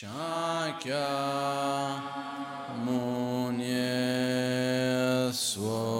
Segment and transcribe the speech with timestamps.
[0.00, 1.08] Shakya
[2.84, 3.84] Munye
[5.30, 5.99] Swaha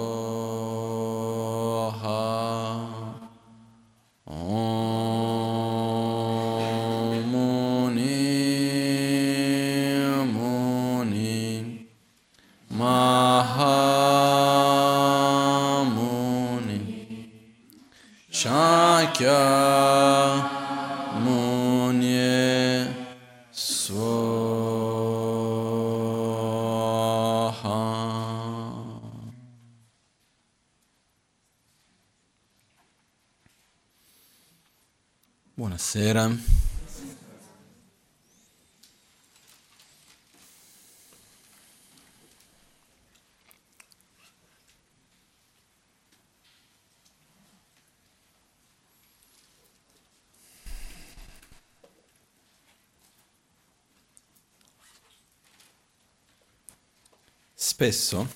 [57.81, 58.31] Spesso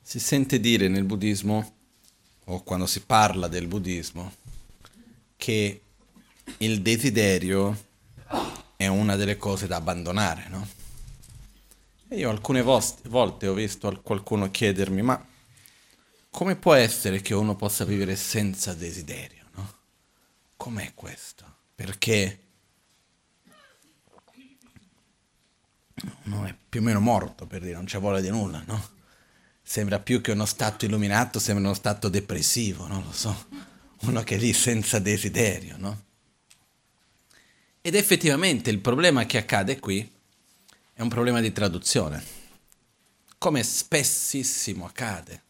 [0.00, 1.74] si sente dire nel buddismo,
[2.44, 4.32] o quando si parla del buddismo,
[5.36, 5.82] che
[6.56, 7.88] il desiderio
[8.76, 10.66] è una delle cose da abbandonare, no?
[12.08, 15.26] E io alcune volte ho visto al- qualcuno chiedermi, ma
[16.30, 19.74] come può essere che uno possa vivere senza desiderio, no?
[20.56, 21.44] Com'è questo?
[21.74, 22.40] Perché
[26.24, 28.90] uno è più o meno morto, per dire, non c'è voglia di nulla, no?
[29.60, 33.46] Sembra più che uno stato illuminato, sembra uno stato depressivo, non lo so.
[34.02, 36.04] Uno che è lì senza desiderio, no?
[37.80, 40.08] Ed effettivamente il problema che accade qui
[40.92, 42.22] è un problema di traduzione,
[43.38, 45.42] come spessissimo accade.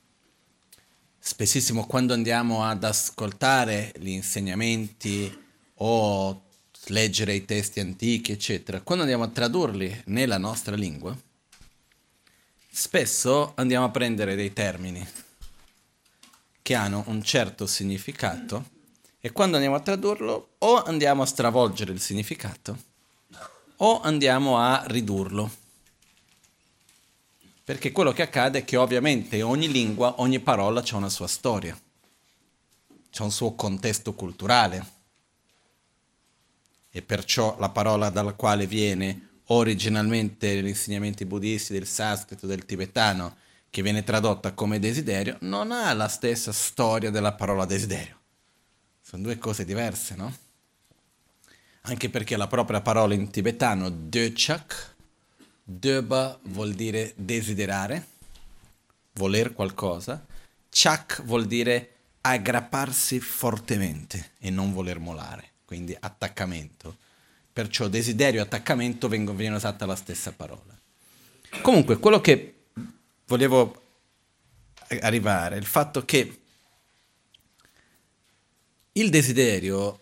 [1.18, 6.47] Spessissimo quando andiamo ad ascoltare gli insegnamenti o
[6.88, 11.16] leggere i testi antichi, eccetera, quando andiamo a tradurli nella nostra lingua,
[12.70, 15.06] spesso andiamo a prendere dei termini
[16.62, 18.76] che hanno un certo significato
[19.20, 22.76] e quando andiamo a tradurlo o andiamo a stravolgere il significato
[23.76, 25.50] o andiamo a ridurlo.
[27.64, 31.78] Perché quello che accade è che ovviamente ogni lingua, ogni parola ha una sua storia,
[33.10, 34.96] c'è un suo contesto culturale
[36.98, 43.36] e perciò la parola dalla quale viene originalmente gli insegnamenti buddisti del sanscrito, del tibetano,
[43.70, 48.16] che viene tradotta come desiderio, non ha la stessa storia della parola desiderio.
[49.00, 50.36] Sono due cose diverse, no?
[51.82, 54.94] Anche perché la propria parola in tibetano, döchak,
[55.62, 58.06] döba vuol dire desiderare,
[59.12, 60.26] voler qualcosa,
[60.68, 61.92] chak vuol dire
[62.22, 66.96] aggrapparsi fortemente e non voler molare, quindi attaccamento.
[67.52, 70.74] Perciò desiderio e attaccamento vengono, viene usata la stessa parola.
[71.60, 72.54] Comunque, quello che
[73.26, 73.82] volevo
[75.02, 76.40] arrivare è il fatto che
[78.92, 80.00] il desiderio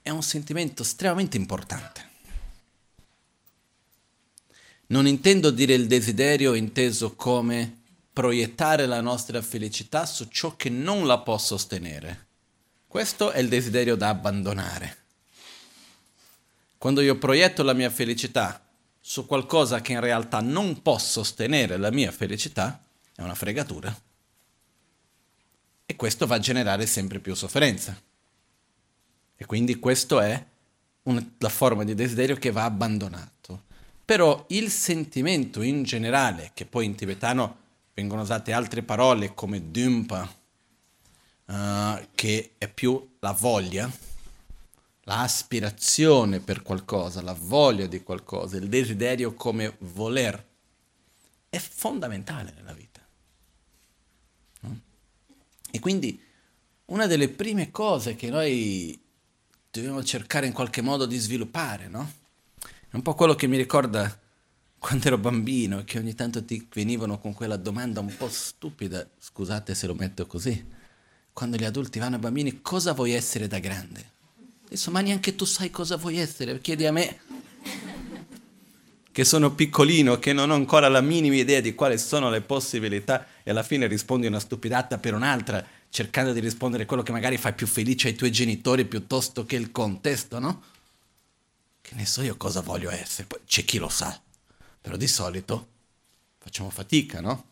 [0.00, 2.08] è un sentimento estremamente importante.
[4.86, 11.06] Non intendo dire il desiderio inteso come proiettare la nostra felicità su ciò che non
[11.06, 12.28] la può sostenere.
[12.94, 14.96] Questo è il desiderio da abbandonare.
[16.78, 18.64] Quando io proietto la mia felicità
[19.00, 22.80] su qualcosa che in realtà non può sostenere la mia felicità,
[23.16, 23.92] è una fregatura.
[25.84, 28.00] E questo va a generare sempre più sofferenza.
[29.34, 30.46] E quindi questo è
[31.02, 33.64] un, la forma di desiderio che va abbandonato.
[34.04, 37.56] Però il sentimento in generale, che poi in tibetano
[37.92, 40.42] vengono usate altre parole come dumpa,
[41.46, 43.90] uh, che è più la voglia,
[45.04, 50.44] l'aspirazione per qualcosa, la voglia di qualcosa, il desiderio come voler,
[51.48, 52.94] è fondamentale nella vita.
[55.74, 56.22] E quindi
[56.86, 58.96] una delle prime cose che noi
[59.72, 62.12] dobbiamo cercare in qualche modo di sviluppare, no?
[62.88, 64.20] È un po' quello che mi ricorda
[64.78, 69.04] quando ero bambino e che ogni tanto ti venivano con quella domanda un po' stupida,
[69.18, 70.64] scusate se lo metto così,
[71.34, 74.12] quando gli adulti vanno ai bambini, cosa vuoi essere da grande?
[74.66, 77.20] Adesso, ma neanche tu sai cosa vuoi essere, chiedi a me,
[79.10, 83.26] che sono piccolino, che non ho ancora la minima idea di quali sono le possibilità
[83.42, 87.52] e alla fine rispondi una stupidata per un'altra, cercando di rispondere quello che magari fa
[87.52, 90.62] più felice ai tuoi genitori piuttosto che il contesto, no?
[91.80, 94.20] Che ne so io cosa voglio essere, poi c'è chi lo sa,
[94.80, 95.68] però di solito
[96.38, 97.44] facciamo fatica, no?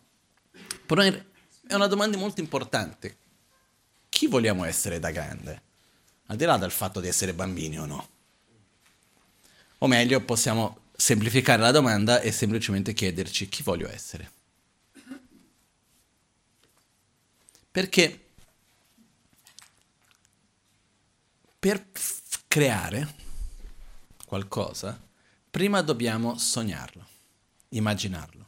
[0.85, 3.17] Però è una domanda molto importante.
[4.13, 5.61] Chi vogliamo essere da grande?
[6.27, 8.09] Al di là del fatto di essere bambini o no.
[9.79, 14.31] O meglio, possiamo semplificare la domanda e semplicemente chiederci chi voglio essere.
[17.71, 18.25] Perché
[21.57, 23.15] per f- creare
[24.27, 25.01] qualcosa,
[25.49, 27.07] prima dobbiamo sognarlo,
[27.69, 28.47] immaginarlo.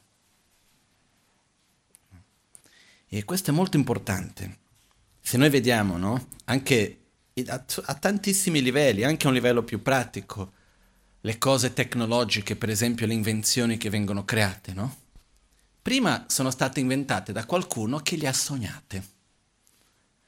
[3.08, 4.65] E questo è molto importante.
[5.28, 6.28] Se noi vediamo, no?
[6.44, 7.00] Anche
[7.48, 10.52] a, a tantissimi livelli, anche a un livello più pratico,
[11.22, 14.96] le cose tecnologiche, per esempio le invenzioni che vengono create, no?
[15.82, 19.04] Prima sono state inventate da qualcuno che le ha sognate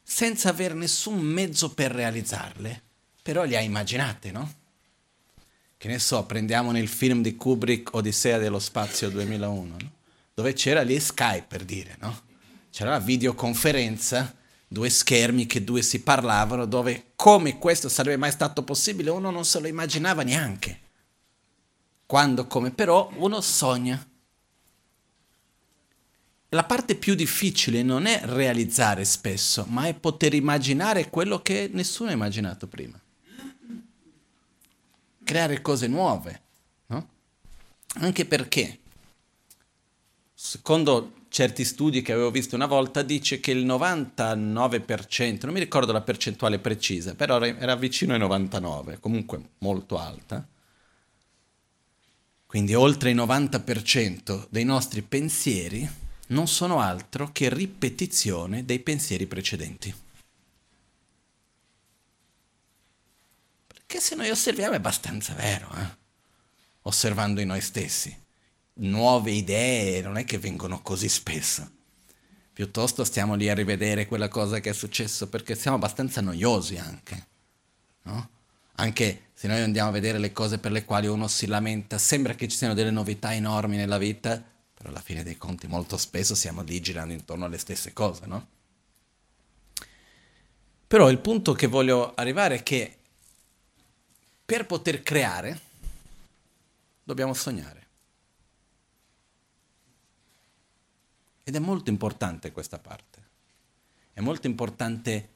[0.02, 2.82] senza avere nessun mezzo per realizzarle,
[3.22, 4.54] però le ha immaginate, no?
[5.78, 9.92] Che ne so, prendiamo nel film di Kubrick Odissea dello spazio 2001, no?
[10.34, 12.20] dove c'era lì Skype per dire, no?
[12.72, 14.34] C'era la videoconferenza,
[14.68, 19.46] due schermi che due si parlavano, dove come questo sarebbe mai stato possibile uno non
[19.46, 20.82] se lo immaginava neanche.
[22.06, 24.06] Quando, come però, uno sogna
[26.52, 32.10] la parte più difficile non è realizzare spesso, ma è poter immaginare quello che nessuno
[32.10, 32.98] ha immaginato prima.
[35.26, 36.42] Creare cose nuove,
[36.86, 37.10] no?
[37.96, 38.80] Anche perché,
[40.34, 45.92] secondo certi studi che avevo visto una volta, dice che il 99%, non mi ricordo
[45.92, 50.44] la percentuale precisa, però era vicino ai 99, comunque molto alta,
[52.48, 55.88] quindi oltre il 90% dei nostri pensieri
[56.30, 59.94] non sono altro che ripetizione dei pensieri precedenti.
[63.68, 65.98] Perché se noi osserviamo è abbastanza vero, eh?
[66.82, 68.26] osservando in noi stessi.
[68.80, 71.70] Nuove idee non è che vengono così spesso.
[72.54, 77.28] Piuttosto stiamo lì a rivedere quella cosa che è successo perché siamo abbastanza noiosi anche.
[78.04, 78.30] No?
[78.76, 82.34] Anche se noi andiamo a vedere le cose per le quali uno si lamenta, sembra
[82.34, 84.44] che ci siano delle novità enormi nella vita,
[84.74, 88.48] però alla fine dei conti molto spesso siamo lì girando intorno alle stesse cose, no?
[90.88, 92.98] Però il punto che voglio arrivare è che
[94.46, 95.60] per poter creare
[97.04, 97.77] dobbiamo sognare.
[101.48, 103.26] Ed è molto importante questa parte.
[104.12, 105.30] È molto importante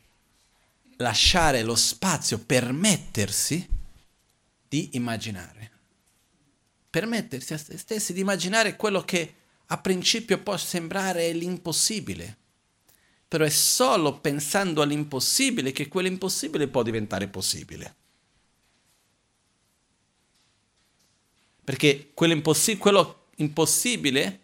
[0.98, 3.66] lasciare lo spazio, permettersi
[4.68, 5.72] di immaginare
[6.92, 9.36] permettersi a se stessi di immaginare quello che
[9.68, 12.38] a principio può sembrare l'impossibile.
[13.30, 17.96] Però è solo pensando all'impossibile che quell'impossibile può diventare possibile.
[21.64, 24.40] Perché quello impossibile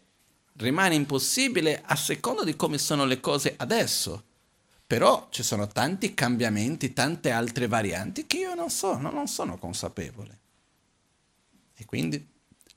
[0.58, 4.24] rimane impossibile a seconda di come sono le cose adesso.
[4.88, 10.40] Però ci sono tanti cambiamenti, tante altre varianti che io non so, non sono consapevole.
[11.76, 12.26] E quindi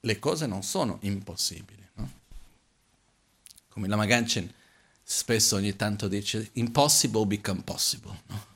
[0.00, 1.87] le cose non sono impossibili.
[1.94, 2.11] No?
[3.69, 4.53] Come la Maganchen
[5.03, 8.23] spesso ogni tanto dice, impossible become possible.
[8.27, 8.47] No?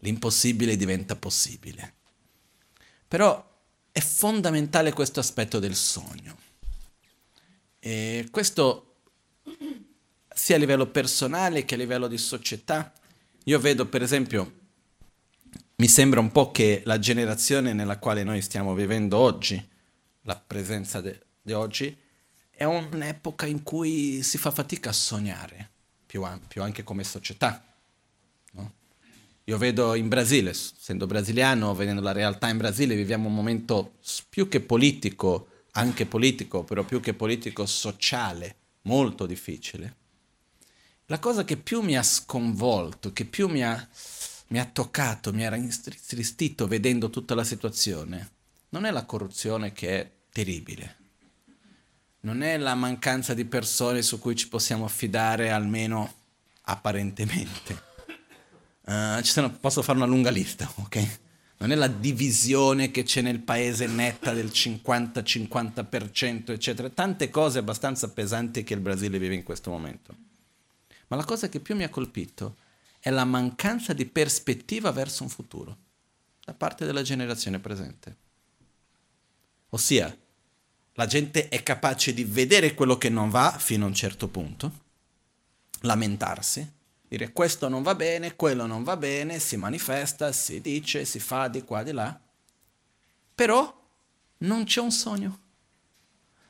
[0.00, 1.94] L'impossibile diventa possibile.
[3.08, 3.54] Però
[3.90, 6.44] è fondamentale questo aspetto del sogno.
[7.78, 8.96] E questo
[10.34, 12.92] sia a livello personale che a livello di società.
[13.44, 14.52] Io vedo per esempio,
[15.76, 19.62] mi sembra un po' che la generazione nella quale noi stiamo vivendo oggi,
[20.22, 21.96] la presenza di oggi,
[22.50, 25.70] è un'epoca in cui si fa fatica a sognare,
[26.06, 27.62] più ampio, anche come società.
[28.52, 28.72] No?
[29.44, 33.94] Io vedo in Brasile, essendo brasiliano, vedendo la realtà in Brasile, viviamo un momento
[34.28, 39.96] più che politico, anche politico, però più che politico sociale, molto difficile.
[41.06, 43.88] La cosa che più mi ha sconvolto, che più mi ha,
[44.48, 48.30] mi ha toccato, mi ha intristito vedendo tutta la situazione,
[48.70, 50.96] non è la corruzione che è terribile.
[52.20, 56.12] Non è la mancanza di persone su cui ci possiamo affidare, almeno
[56.62, 57.84] apparentemente.
[58.86, 61.18] Uh, sono, posso fare una lunga lista, ok?
[61.58, 66.90] Non è la divisione che c'è nel paese netta del 50-50%, eccetera.
[66.90, 70.14] Tante cose abbastanza pesanti che il Brasile vive in questo momento.
[71.08, 72.56] Ma la cosa che più mi ha colpito
[72.98, 75.76] è la mancanza di prospettiva verso un futuro
[76.44, 78.16] da parte della generazione presente.
[79.70, 80.16] Ossia,
[80.92, 84.84] la gente è capace di vedere quello che non va fino a un certo punto,
[85.80, 86.74] lamentarsi,
[87.08, 91.48] dire questo non va bene, quello non va bene, si manifesta, si dice, si fa
[91.48, 92.18] di qua, di là,
[93.34, 93.84] però
[94.38, 95.40] non c'è un sogno,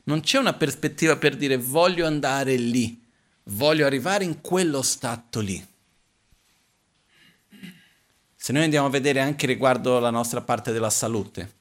[0.04, 3.02] non c'è una prospettiva per dire voglio andare lì,
[3.44, 5.66] voglio arrivare in quello stato lì.
[8.34, 11.54] Se noi andiamo a vedere anche riguardo la nostra parte della salute,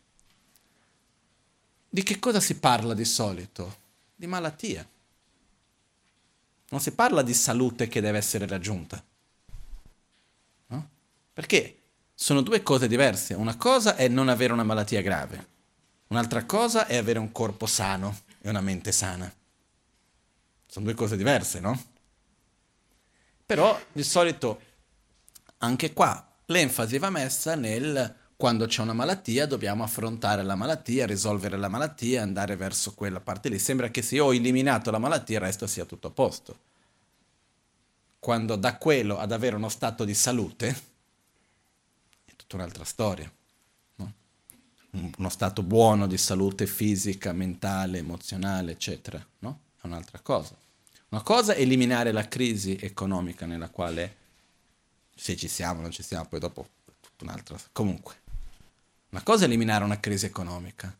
[1.89, 3.77] di che cosa si parla di solito?
[4.15, 4.87] Di malattia.
[6.75, 9.01] Non si parla di salute che deve essere raggiunta.
[10.67, 10.89] No?
[11.31, 13.33] Perché sono due cose diverse.
[13.33, 15.47] Una cosa è non avere una malattia grave,
[16.07, 19.33] un'altra cosa è avere un corpo sano e una mente sana.
[20.65, 21.81] Sono due cose diverse, no?
[23.45, 24.59] Però di solito
[25.59, 31.57] anche qua l'enfasi va messa nel quando c'è una malattia dobbiamo affrontare la malattia, risolvere
[31.57, 33.57] la malattia, andare verso quella parte lì.
[33.59, 36.59] Sembra che se ho eliminato la malattia il resto sia tutto a posto.
[38.19, 40.67] Quando da quello ad avere uno stato di salute
[42.25, 43.31] è tutta un'altra storia.
[43.95, 44.13] No?
[45.17, 49.59] Uno stato buono di salute fisica, mentale, emozionale, eccetera, no?
[49.79, 50.55] È un'altra cosa.
[51.09, 54.15] Una cosa è eliminare la crisi economica nella quale
[55.15, 56.67] se ci siamo, non ci siamo, poi dopo
[56.99, 57.57] tutta un'altra.
[57.71, 58.23] Comunque,
[59.15, 60.93] una cosa è eliminare una crisi economica,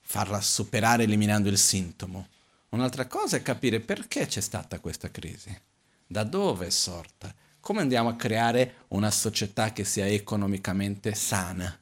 [0.00, 2.26] farla superare eliminando il sintomo.
[2.70, 5.56] Un'altra cosa è capire perché c'è stata questa crisi,
[6.04, 11.78] da dove è sorta, come andiamo a creare una società che sia economicamente sana,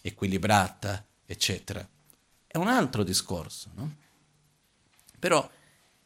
[0.00, 1.86] equilibrata, eccetera.
[2.46, 3.94] È un altro discorso, no?
[5.18, 5.50] Però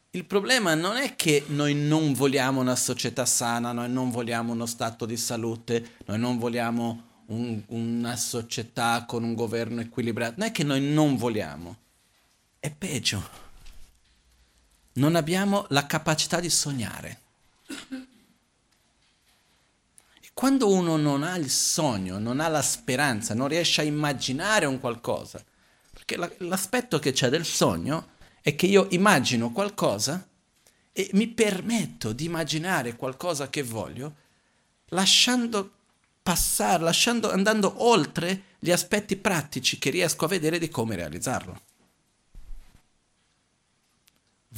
[0.09, 4.65] il problema non è che noi non vogliamo una società sana, noi non vogliamo uno
[4.65, 10.35] stato di salute, noi non vogliamo un, una società con un governo equilibrato.
[10.37, 11.77] Non è che noi non vogliamo,
[12.59, 13.41] è peggio.
[14.93, 17.21] Non abbiamo la capacità di sognare.
[20.21, 24.65] E quando uno non ha il sogno, non ha la speranza, non riesce a immaginare
[24.65, 25.43] un qualcosa,
[25.91, 28.11] perché la, l'aspetto che c'è del sogno
[28.41, 30.27] è che io immagino qualcosa
[30.91, 34.15] e mi permetto di immaginare qualcosa che voglio,
[34.89, 35.71] lasciando
[36.23, 41.59] passare, lasciando, andando oltre gli aspetti pratici che riesco a vedere di come realizzarlo.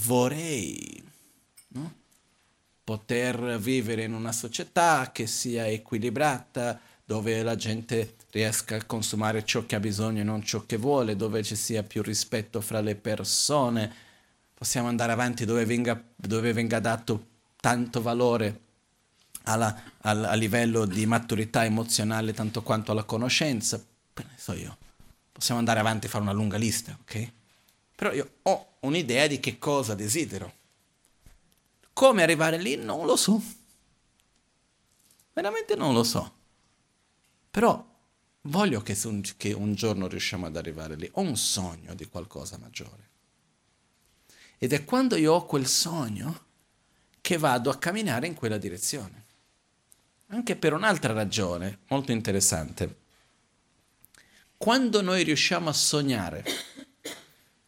[0.03, 1.03] Vorrei
[1.69, 1.93] no?
[2.83, 9.65] poter vivere in una società che sia equilibrata, dove la gente riesca a consumare ciò
[9.65, 12.95] che ha bisogno e non ciò che vuole, dove ci sia più rispetto fra le
[12.95, 13.91] persone.
[14.53, 17.25] Possiamo andare avanti dove venga, dove venga dato
[17.59, 18.64] tanto valore
[19.45, 23.83] alla, al, a livello di maturità emozionale tanto quanto alla conoscenza.
[24.35, 24.77] So io.
[25.31, 27.31] Possiamo andare avanti e fare una lunga lista, ok?
[27.95, 30.53] Però io ho un'idea di che cosa desidero.
[31.93, 33.41] Come arrivare lì non lo so.
[35.33, 36.33] Veramente non lo so.
[37.51, 37.93] Però
[38.43, 41.09] voglio che un, che un giorno riusciamo ad arrivare lì.
[41.13, 43.09] Ho un sogno di qualcosa maggiore.
[44.57, 46.43] Ed è quando io ho quel sogno
[47.19, 49.24] che vado a camminare in quella direzione
[50.27, 53.03] anche per un'altra ragione molto interessante.
[54.57, 56.43] Quando noi riusciamo a sognare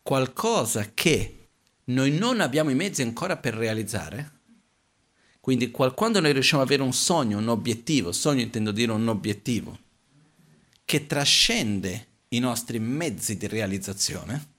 [0.01, 1.49] qualcosa che
[1.85, 4.31] noi non abbiamo i mezzi ancora per realizzare,
[5.39, 9.77] quindi quando noi riusciamo ad avere un sogno, un obiettivo, sogno intendo dire un obiettivo,
[10.83, 14.55] che trascende i nostri mezzi di realizzazione,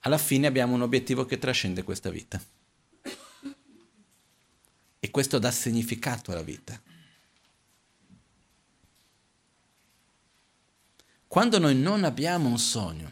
[0.00, 2.40] alla fine abbiamo un obiettivo che trascende questa vita.
[5.10, 6.80] Questo dà significato alla vita.
[11.26, 13.08] Quando noi non abbiamo un sogno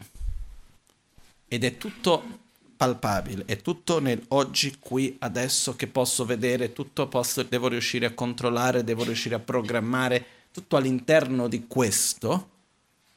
[1.47, 7.43] ed è tutto palpabile, è tutto nel oggi, qui, adesso che posso vedere, tutto posso,
[7.43, 12.49] devo riuscire a controllare, devo riuscire a programmare, tutto all'interno di questo,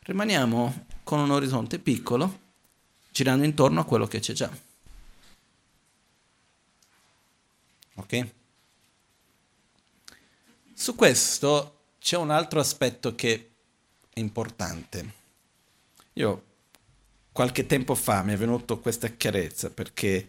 [0.01, 2.41] rimaniamo con un orizzonte piccolo,
[3.11, 4.51] girando intorno a quello che c'è già.
[7.95, 8.27] Ok?
[10.83, 13.51] Su questo c'è un altro aspetto che
[14.12, 15.12] è importante.
[16.15, 16.45] Io
[17.31, 20.29] qualche tempo fa mi è venuto questa chiarezza perché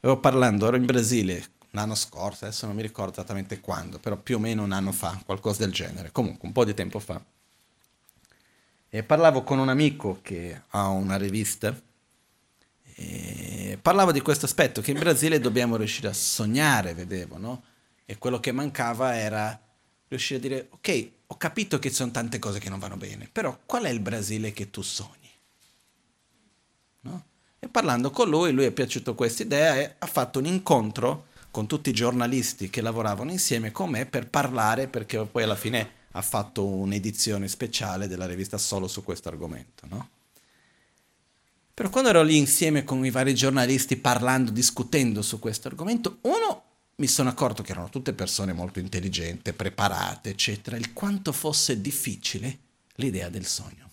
[0.00, 4.34] avevo parlando, ero in Brasile l'anno scorso, adesso non mi ricordo esattamente quando, però più
[4.34, 7.24] o meno un anno fa, qualcosa del genere, comunque un po' di tempo fa.
[8.88, 11.72] E parlavo con un amico che ha una rivista
[12.96, 17.62] e parlavo di questo aspetto che in Brasile dobbiamo riuscire a sognare, vedevo, no?
[18.04, 19.63] E quello che mancava era
[20.16, 23.28] riuscire a dire, ok, ho capito che ci sono tante cose che non vanno bene,
[23.30, 25.30] però qual è il Brasile che tu sogni?
[27.00, 27.24] No?
[27.58, 31.66] E parlando con lui, lui è piaciuto questa idea e ha fatto un incontro con
[31.66, 36.22] tutti i giornalisti che lavoravano insieme con me per parlare, perché poi alla fine ha
[36.22, 40.08] fatto un'edizione speciale della rivista solo su questo argomento, no?
[41.74, 46.62] Però quando ero lì insieme con i vari giornalisti parlando, discutendo su questo argomento, uno
[46.96, 52.58] mi sono accorto che erano tutte persone molto intelligenti, preparate, eccetera, il quanto fosse difficile
[52.96, 53.90] l'idea del sogno.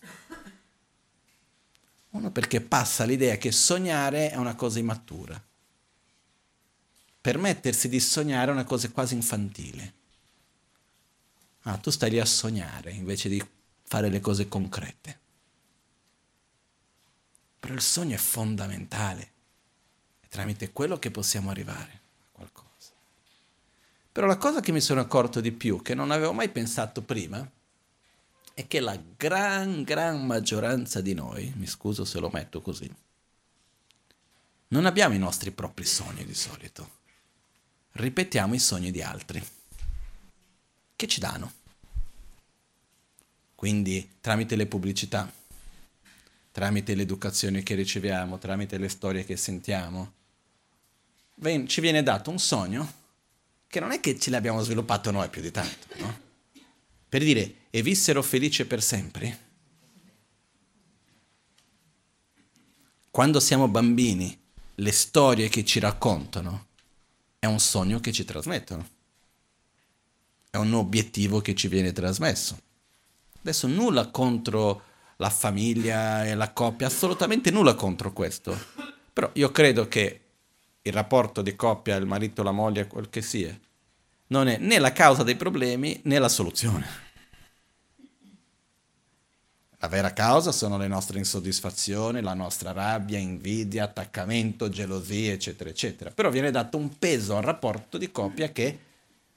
[2.12, 5.42] Uno perché passa l'idea che sognare è una cosa immatura.
[7.22, 9.94] Permettersi di sognare è una cosa quasi infantile.
[11.62, 13.44] Ah, tu stai lì a sognare invece di
[13.84, 15.20] fare le cose concrete.
[17.60, 19.32] Però il sogno è fondamentale.
[20.20, 22.01] È tramite quello che possiamo arrivare.
[24.12, 27.50] Però la cosa che mi sono accorto di più, che non avevo mai pensato prima,
[28.54, 32.94] è che la gran, gran maggioranza di noi, mi scuso se lo metto così,
[34.70, 37.00] non abbiamo i nostri propri sogni di solito.
[37.94, 39.42] Ripetiamo i sogni di altri.
[40.96, 41.54] Che ci danno?
[43.56, 45.32] Quindi tramite le pubblicità,
[46.52, 50.14] tramite l'educazione che riceviamo, tramite le storie che sentiamo,
[51.66, 53.00] ci viene dato un sogno
[53.72, 56.20] che non è che ce l'abbiamo sviluppato noi più di tanto, no?
[57.08, 59.40] Per dire, e vissero felici per sempre?
[63.10, 64.38] Quando siamo bambini,
[64.76, 66.68] le storie che ci raccontano
[67.40, 68.90] è un sogno che ci trasmettono,
[70.50, 72.60] è un obiettivo che ci viene trasmesso.
[73.40, 74.84] Adesso nulla contro
[75.16, 78.54] la famiglia e la coppia, assolutamente nulla contro questo.
[79.14, 80.31] Però io credo che
[80.84, 83.58] il rapporto di coppia, il marito, la moglie, quel che sia,
[84.28, 87.10] non è né la causa dei problemi né la soluzione.
[89.78, 96.12] La vera causa sono le nostre insoddisfazioni, la nostra rabbia, invidia, attaccamento, gelosia, eccetera, eccetera.
[96.12, 98.80] Però viene dato un peso al rapporto di coppia che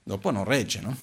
[0.02, 0.98] dopo non regge, no?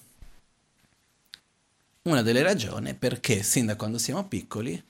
[2.02, 4.80] Una delle ragioni è perché sin da quando siamo piccoli,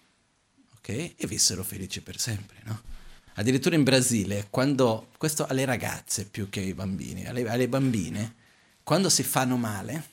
[0.76, 2.91] ok, e vissero felici per sempre, no?
[3.34, 8.34] Addirittura in Brasile, quando, questo alle ragazze più che ai bambini, alle, alle bambine,
[8.82, 10.10] quando si fanno male,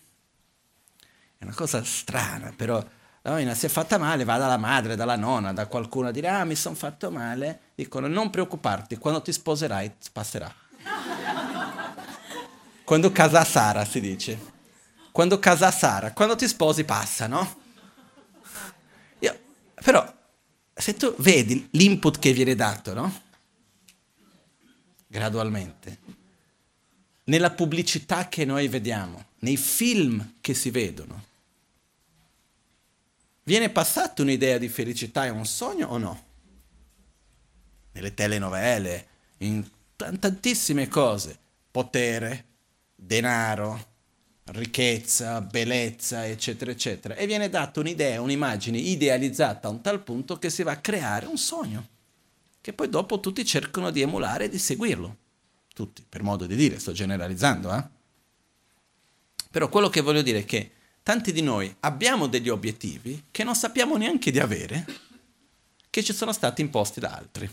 [1.37, 5.17] è una cosa strana, però la bambina si è fatta male, va dalla madre, dalla
[5.17, 9.33] nonna, da qualcuno a dire ah mi sono fatto male, dicono non preoccuparti, quando ti
[9.33, 10.53] sposerai passerà.
[12.85, 14.39] quando casa Sara si dice,
[15.11, 17.57] quando casa Sara, quando ti sposi passa, no?
[19.19, 19.39] Io,
[19.75, 20.18] però
[20.79, 23.21] se tu vedi l'input che viene dato, no?
[25.07, 25.99] Gradualmente.
[27.25, 31.25] Nella pubblicità che noi vediamo, nei film che si vedono.
[33.43, 36.23] Viene passata un'idea di felicità e un sogno o no?
[37.91, 39.07] Nelle telenovele,
[39.39, 41.37] in tantissime cose.
[41.71, 42.45] Potere,
[42.95, 43.88] denaro,
[44.51, 47.15] ricchezza, bellezza, eccetera, eccetera.
[47.15, 51.25] E viene data un'idea, un'immagine idealizzata a un tal punto che si va a creare
[51.25, 51.87] un sogno,
[52.61, 55.17] che poi dopo tutti cercano di emulare e di seguirlo.
[55.73, 57.83] Tutti, per modo di dire, sto generalizzando, eh?
[59.51, 63.55] Però quello che voglio dire è che tanti di noi abbiamo degli obiettivi che non
[63.55, 64.85] sappiamo neanche di avere,
[65.89, 67.49] che ci sono stati imposti da altri.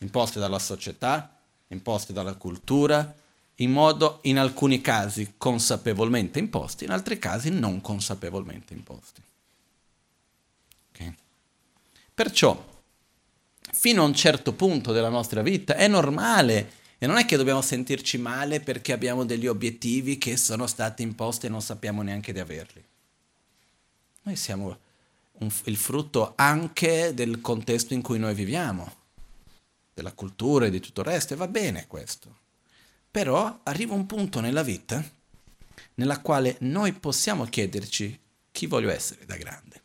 [0.00, 3.14] Imposti dalla società, imposti dalla cultura,
[3.60, 9.22] in modo in alcuni casi consapevolmente imposti, in altri casi non consapevolmente imposti.
[10.90, 11.14] Okay.
[12.14, 12.66] Perciò,
[13.72, 17.62] fino a un certo punto della nostra vita è normale e non è che dobbiamo
[17.62, 22.40] sentirci male perché abbiamo degli obiettivi che sono stati imposti e non sappiamo neanche di
[22.40, 22.84] averli.
[24.22, 24.78] Noi siamo
[25.38, 28.94] un, il frutto anche del contesto in cui noi viviamo,
[29.94, 32.46] della cultura e di tutto il resto, e va bene questo.
[33.10, 35.16] Però arriva un punto nella vita
[35.98, 38.18] nella quale noi possiamo chiederci
[38.50, 39.82] chi voglio essere da grande.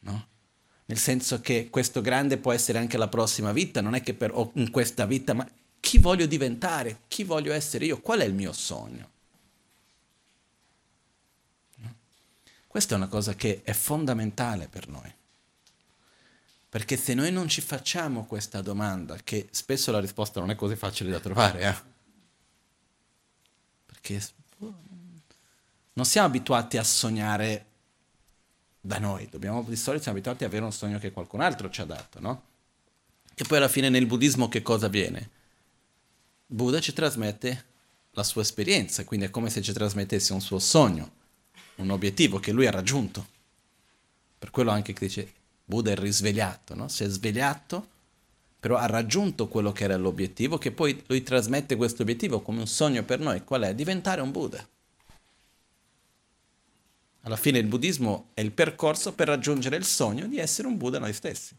[0.00, 0.26] No?
[0.86, 4.30] Nel senso che questo grande può essere anche la prossima vita, non è che per,
[4.32, 5.48] o in questa vita, ma
[5.80, 9.10] chi voglio diventare, chi voglio essere io, qual è il mio sogno.
[11.76, 11.94] No?
[12.66, 15.14] Questa è una cosa che è fondamentale per noi.
[16.74, 20.74] Perché se noi non ci facciamo questa domanda, che spesso la risposta non è così
[20.74, 21.74] facile da trovare, eh?
[23.86, 24.20] perché
[25.92, 27.66] non siamo abituati a sognare
[28.80, 31.80] da noi, dobbiamo, di solito siamo abituati ad avere un sogno che qualcun altro ci
[31.80, 32.42] ha dato, no?
[33.36, 35.30] E poi alla fine nel buddismo che cosa avviene?
[36.44, 37.66] Buddha ci trasmette
[38.10, 41.12] la sua esperienza, quindi è come se ci trasmettesse un suo sogno,
[41.76, 43.24] un obiettivo che lui ha raggiunto.
[44.36, 45.32] Per quello anche che dice
[45.64, 46.88] Buddha è risvegliato, no?
[46.88, 47.88] si è svegliato,
[48.60, 52.66] però ha raggiunto quello che era l'obiettivo, che poi lui trasmette questo obiettivo come un
[52.66, 53.74] sogno per noi, qual è?
[53.74, 54.66] Diventare un Buddha.
[57.26, 60.98] Alla fine il buddismo è il percorso per raggiungere il sogno di essere un Buddha
[60.98, 61.56] noi stessi.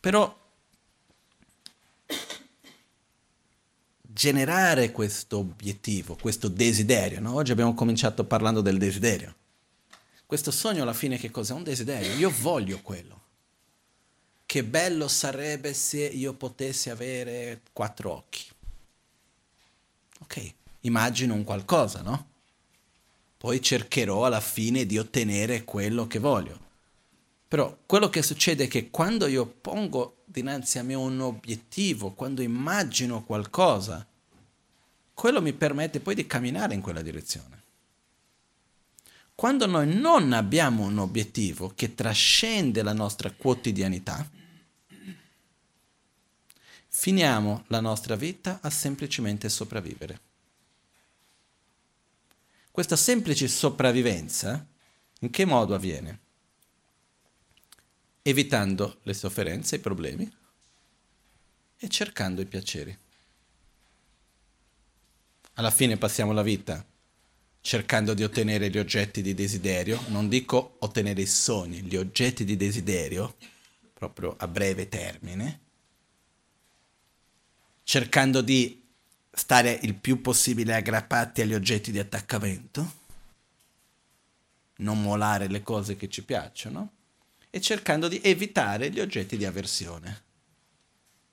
[0.00, 0.42] Però
[4.02, 7.20] generare questo obiettivo, questo desiderio.
[7.20, 7.34] No?
[7.34, 9.34] Oggi abbiamo cominciato parlando del desiderio.
[10.34, 11.52] Questo sogno alla fine che cos'è?
[11.52, 12.12] Un desiderio.
[12.16, 13.20] Io voglio quello.
[14.44, 18.42] Che bello sarebbe se io potessi avere quattro occhi.
[20.22, 22.30] Ok, immagino un qualcosa, no?
[23.36, 26.58] Poi cercherò alla fine di ottenere quello che voglio.
[27.46, 32.42] Però quello che succede è che quando io pongo dinanzi a me un obiettivo, quando
[32.42, 34.04] immagino qualcosa,
[35.14, 37.53] quello mi permette poi di camminare in quella direzione.
[39.34, 44.30] Quando noi non abbiamo un obiettivo che trascende la nostra quotidianità,
[46.88, 50.20] finiamo la nostra vita a semplicemente sopravvivere.
[52.70, 54.66] Questa semplice sopravvivenza
[55.20, 56.20] in che modo avviene?
[58.22, 60.32] Evitando le sofferenze, i problemi
[61.76, 62.96] e cercando i piaceri.
[65.54, 66.84] Alla fine passiamo la vita
[67.66, 72.58] cercando di ottenere gli oggetti di desiderio, non dico ottenere i sogni, gli oggetti di
[72.58, 73.36] desiderio,
[73.94, 75.60] proprio a breve termine,
[77.82, 78.84] cercando di
[79.32, 82.92] stare il più possibile aggrappati agli oggetti di attaccamento,
[84.76, 86.92] non molare le cose che ci piacciono,
[87.48, 90.22] e cercando di evitare gli oggetti di avversione,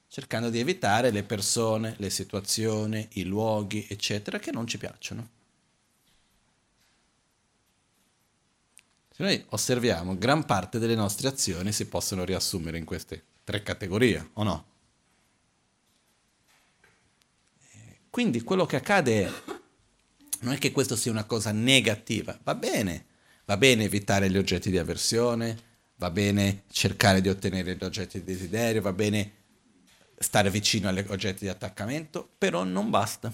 [0.07, 5.39] cercando di evitare le persone, le situazioni, i luoghi, eccetera, che non ci piacciono.
[9.21, 14.43] Noi osserviamo, gran parte delle nostre azioni si possono riassumere in queste tre categorie, o
[14.43, 14.65] no?
[18.10, 19.31] Quindi quello che accade è,
[20.41, 23.05] non è che questo sia una cosa negativa, va bene,
[23.45, 25.57] va bene evitare gli oggetti di avversione,
[25.95, 29.34] va bene cercare di ottenere gli oggetti di desiderio, va bene
[30.17, 33.31] stare vicino agli oggetti di attaccamento, però non basta.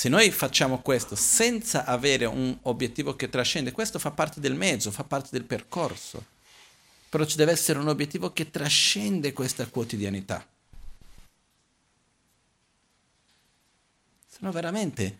[0.00, 4.90] Se noi facciamo questo senza avere un obiettivo che trascende, questo fa parte del mezzo,
[4.90, 6.24] fa parte del percorso,
[7.10, 10.42] però ci deve essere un obiettivo che trascende questa quotidianità.
[14.26, 15.18] Se no veramente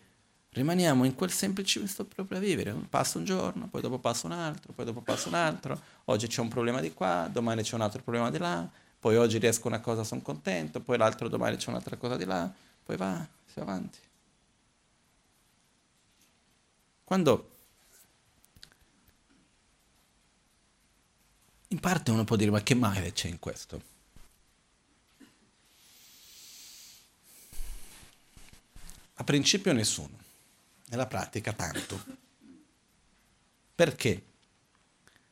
[0.49, 5.01] rimaniamo in quel semplice sopravvivere, passa un giorno, poi dopo passa un altro, poi dopo
[5.01, 8.39] passa un altro, oggi c'è un problema di qua, domani c'è un altro problema di
[8.39, 8.67] là,
[8.99, 12.51] poi oggi riesco una cosa, sono contento, poi l'altro domani c'è un'altra cosa di là,
[12.83, 14.09] poi va, si va avanti.
[17.11, 17.49] Quando
[21.67, 23.81] in parte uno può dire ma che male c'è in questo?
[29.15, 30.17] A principio nessuno,
[30.85, 32.01] nella pratica tanto.
[33.75, 34.23] Perché?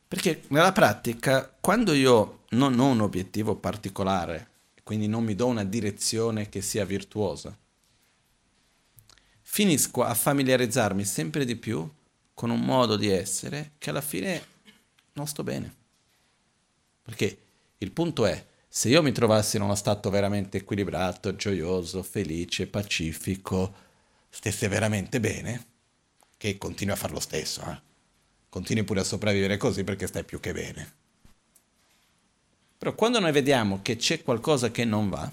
[0.06, 4.50] Perché nella pratica, quando io non ho un obiettivo particolare,
[4.84, 7.58] quindi non mi do una direzione che sia virtuosa,
[9.52, 11.90] finisco a familiarizzarmi sempre di più
[12.36, 14.46] con un modo di essere che alla fine
[15.14, 15.76] non sto bene.
[17.02, 17.38] Perché
[17.80, 23.74] il punto è, se io mi trovassi in uno stato veramente equilibrato, gioioso, felice, pacifico,
[24.30, 25.66] stesse veramente bene,
[26.38, 27.82] che continui a fare lo stesso, eh?
[28.50, 30.94] continui pure a sopravvivere così perché stai più che bene.
[32.78, 35.30] Però quando noi vediamo che c'è qualcosa che non va,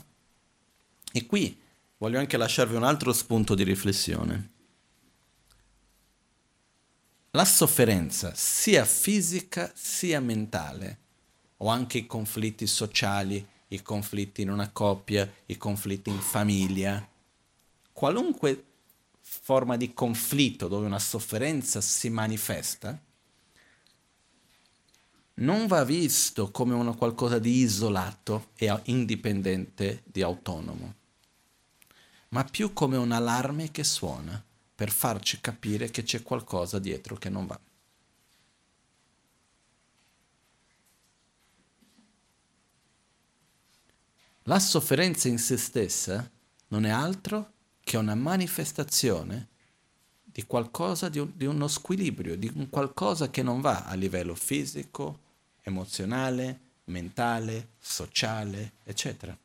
[1.13, 1.65] e qui
[1.99, 4.51] voglio anche lasciarvi un altro spunto di riflessione.
[7.31, 10.99] La sofferenza, sia fisica sia mentale,
[11.59, 17.07] o anche i conflitti sociali, i conflitti in una coppia, i conflitti in famiglia,
[17.93, 18.65] qualunque
[19.21, 22.99] forma di conflitto dove una sofferenza si manifesta,
[25.39, 31.05] non va visto come una qualcosa di isolato e indipendente di autonomo
[32.29, 34.43] ma più come un allarme che suona
[34.75, 37.59] per farci capire che c'è qualcosa dietro che non va.
[44.43, 46.31] La sofferenza in se stessa
[46.69, 49.49] non è altro che una manifestazione
[50.23, 54.35] di qualcosa, di, un, di uno squilibrio, di un qualcosa che non va a livello
[54.35, 55.21] fisico,
[55.62, 59.37] emozionale, mentale, sociale, eccetera.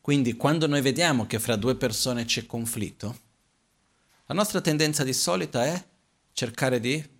[0.00, 3.18] Quindi quando noi vediamo che fra due persone c'è conflitto,
[4.26, 5.84] la nostra tendenza di solito è
[6.32, 7.18] cercare di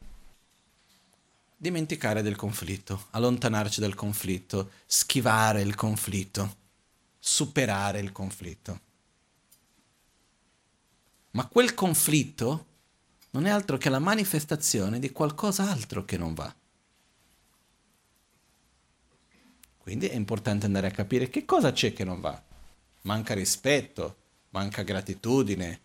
[1.56, 6.56] dimenticare del conflitto, allontanarci dal conflitto, schivare il conflitto,
[7.18, 8.80] superare il conflitto.
[11.32, 12.66] Ma quel conflitto
[13.32, 16.54] non è altro che la manifestazione di qualcos'altro che non va.
[19.76, 22.42] Quindi è importante andare a capire che cosa c'è che non va.
[23.02, 24.16] Manca rispetto,
[24.50, 25.80] manca gratitudine,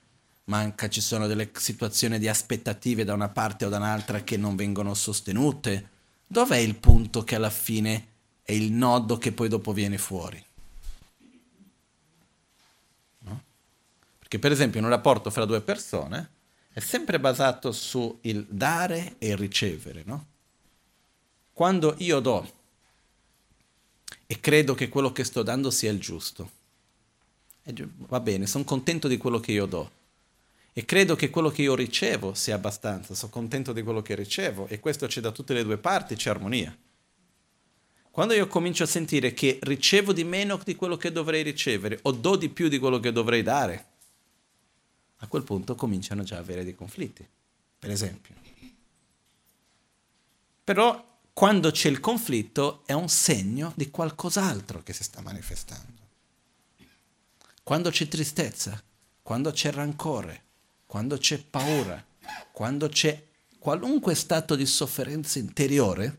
[0.46, 4.56] manca, ci sono delle situazioni di aspettative da una parte o da un'altra che non
[4.56, 5.90] vengono sostenute.
[6.28, 8.08] Dov'è il punto che alla fine
[8.44, 10.44] è il nodo che poi dopo viene fuori?
[13.20, 13.44] No?
[14.20, 16.30] Perché per esempio in un rapporto fra due persone
[16.72, 18.18] è sempre basato sul
[18.50, 20.28] dare e il ricevere, no?
[21.54, 22.54] Quando io do
[24.28, 26.52] e credo che quello che sto dando sia il giusto,
[27.74, 29.92] va bene, sono contento di quello che io do
[30.78, 34.68] e credo che quello che io ricevo sia abbastanza, sono contento di quello che ricevo
[34.68, 36.78] e questo c'è da tutte le due parti, c'è armonia.
[38.12, 42.12] Quando io comincio a sentire che ricevo di meno di quello che dovrei ricevere o
[42.12, 43.86] do di più di quello che dovrei dare,
[45.20, 47.26] a quel punto cominciano già a avere dei conflitti,
[47.80, 48.34] per esempio.
[50.62, 55.95] Però quando c'è il conflitto è un segno di qualcos'altro che si sta manifestando.
[57.66, 58.80] Quando c'è tristezza,
[59.24, 60.44] quando c'è rancore,
[60.86, 62.06] quando c'è paura,
[62.52, 63.20] quando c'è
[63.58, 66.18] qualunque stato di sofferenza interiore,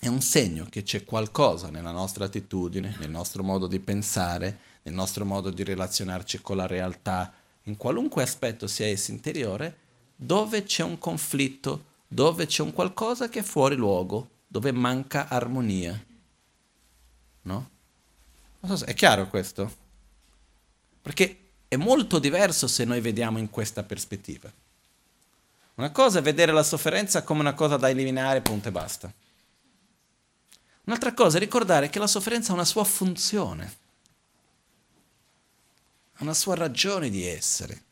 [0.00, 4.94] è un segno che c'è qualcosa nella nostra attitudine, nel nostro modo di pensare, nel
[4.94, 9.78] nostro modo di relazionarci con la realtà, in qualunque aspetto sia esso interiore,
[10.16, 16.04] dove c'è un conflitto, dove c'è un qualcosa che è fuori luogo, dove manca armonia.
[17.42, 17.76] No?
[18.60, 19.76] So è chiaro questo?
[21.00, 24.52] Perché è molto diverso se noi vediamo in questa prospettiva.
[25.74, 29.12] Una cosa è vedere la sofferenza come una cosa da eliminare, punto e basta.
[30.84, 33.76] Un'altra cosa è ricordare che la sofferenza ha una sua funzione,
[36.14, 37.82] ha una sua ragione di essere.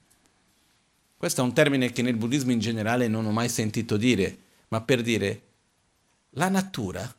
[1.17, 4.37] Questo è un termine che nel buddismo in generale non ho mai sentito dire,
[4.69, 5.43] ma per dire
[6.31, 7.15] la natura,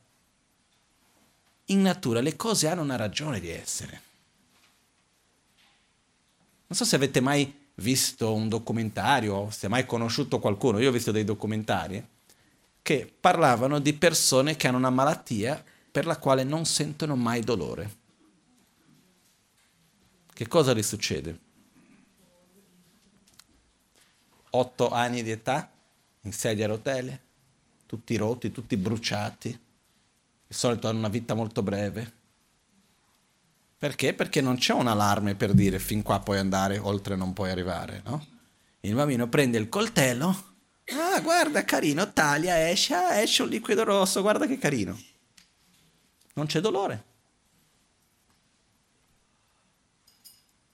[1.67, 4.01] in natura le cose hanno una ragione di essere.
[6.67, 11.11] Non so se avete mai visto un documentario se mai conosciuto qualcuno, io ho visto
[11.11, 12.05] dei documentari
[12.81, 17.95] che parlavano di persone che hanno una malattia per la quale non sentono mai dolore.
[20.33, 21.39] Che cosa gli succede?
[24.51, 25.69] Otto anni di età,
[26.21, 27.21] in sedia a rotelle,
[27.85, 29.59] tutti rotti, tutti bruciati,
[30.47, 32.13] di solito hanno una vita molto breve,
[33.77, 34.13] perché?
[34.13, 38.01] Perché non c'è un allarme per dire fin qua puoi andare, oltre non puoi arrivare,
[38.05, 38.25] no?
[38.79, 40.27] Il bambino prende il coltello,
[40.85, 44.99] ah guarda carino, taglia, esce, ah, esce un liquido rosso, guarda che carino.
[46.33, 47.03] Non c'è dolore.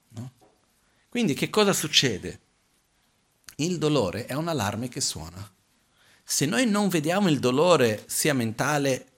[0.10, 0.32] No?
[1.10, 2.40] Quindi che cosa succede?
[3.56, 5.52] Il dolore è un allarme che suona.
[6.24, 9.13] Se noi non vediamo il dolore sia mentale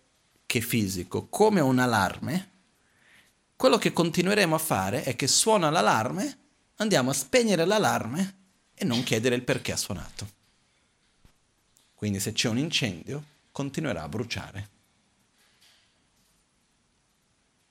[0.45, 2.51] che fisico come un allarme,
[3.55, 6.37] quello che continueremo a fare è che suona l'allarme,
[6.75, 8.37] andiamo a spegnere l'allarme
[8.73, 10.33] e non chiedere il perché ha suonato.
[11.93, 14.69] Quindi se c'è un incendio, continuerà a bruciare.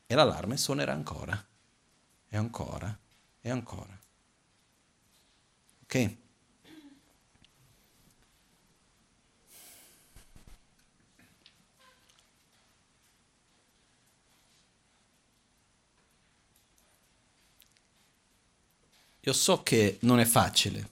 [0.06, 1.46] E l'allarme suonerà ancora,
[2.28, 2.98] e ancora,
[3.40, 3.98] e ancora.
[5.82, 6.16] Ok?
[19.26, 20.88] Io so che non è facile,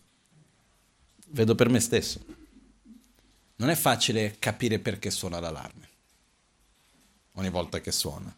[1.28, 2.24] vedo per me stesso,
[3.56, 5.90] non è facile capire perché suona l'allarme
[7.34, 8.34] ogni volta che suona.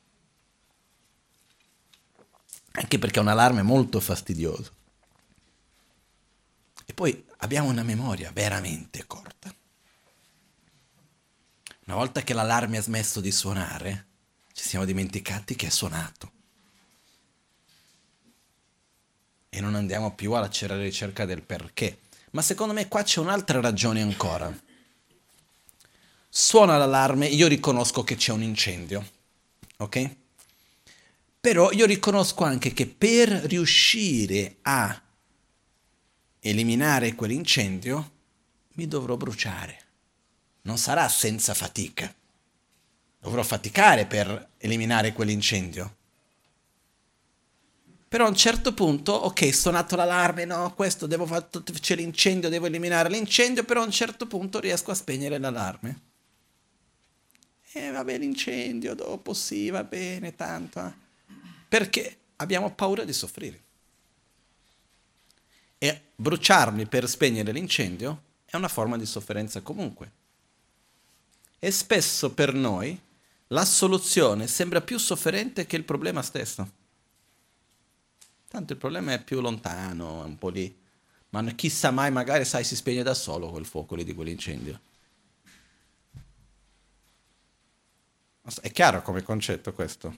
[2.77, 4.73] Anche perché è un allarme molto fastidioso.
[6.85, 9.55] E poi abbiamo una memoria veramente corta.
[11.87, 14.07] Una volta che l'allarme ha smesso di suonare,
[14.53, 16.33] ci siamo dimenticati che è suonato.
[19.55, 22.01] E non andiamo più alla ricerca del perché.
[22.33, 24.53] Ma secondo me qua c'è un'altra ragione ancora.
[26.29, 29.09] Suona l'allarme, io riconosco che c'è un incendio,
[29.77, 30.11] ok?
[31.41, 35.01] Però io riconosco anche che per riuscire a
[36.41, 38.11] eliminare quell'incendio
[38.73, 39.83] mi dovrò bruciare.
[40.63, 42.13] Non sarà senza fatica.
[43.21, 45.97] Dovrò faticare per eliminare quell'incendio.
[48.15, 51.49] Però a un certo punto, ok, suonato l'allarme, no, questo devo fare,
[51.81, 56.01] c'è l'incendio, devo eliminare l'incendio, però a un certo punto riesco a spegnere l'allarme.
[57.73, 60.87] E vabbè, l'incendio, dopo sì, va bene, tanto.
[60.87, 60.93] Eh.
[61.67, 63.61] Perché abbiamo paura di soffrire.
[65.79, 70.13] E bruciarmi per spegnere l'incendio è una forma di sofferenza comunque.
[71.59, 72.97] E spesso per noi
[73.49, 76.83] la soluzione sembra più sofferente che il problema stesso.
[78.55, 80.73] Tanto il problema è più lontano, è un po' lì.
[81.31, 84.81] Ma chissà mai, magari sai, si spegne da solo quel fuoco lì di quell'incendio.
[88.61, 90.17] È chiaro come concetto questo?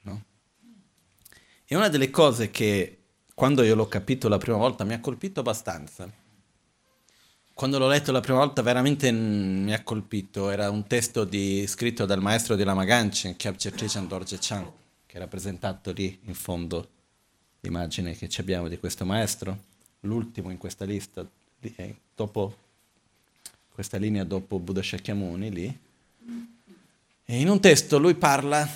[0.00, 0.24] No?
[1.64, 5.38] E una delle cose che quando io l'ho capito la prima volta mi ha colpito
[5.38, 6.12] abbastanza.
[7.54, 10.50] Quando l'ho letto la prima volta veramente mi ha colpito.
[10.50, 13.70] Era un testo di, scritto dal maestro di Lama Ganchen, Kyabche
[14.08, 14.80] Dorje Chan,
[15.12, 16.88] che è rappresentato lì in fondo
[17.60, 19.58] l'immagine che abbiamo di questo maestro,
[20.00, 21.22] l'ultimo in questa lista,
[21.60, 22.56] eh, dopo
[23.74, 25.78] questa linea dopo Buddha Shakyamuni lì.
[27.26, 28.66] E in un testo lui parla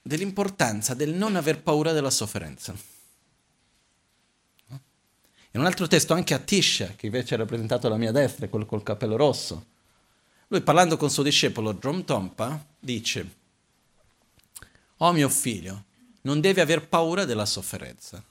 [0.00, 2.72] dell'importanza del non aver paura della sofferenza.
[4.68, 8.64] In un altro testo anche a Tisha, che invece è rappresentato alla mia destra, quello
[8.64, 9.66] col capello rosso,
[10.46, 13.38] lui parlando con suo discepolo Drom Tompa dice,
[15.02, 15.84] Oh mio figlio,
[16.22, 18.22] non devi aver paura della sofferenza.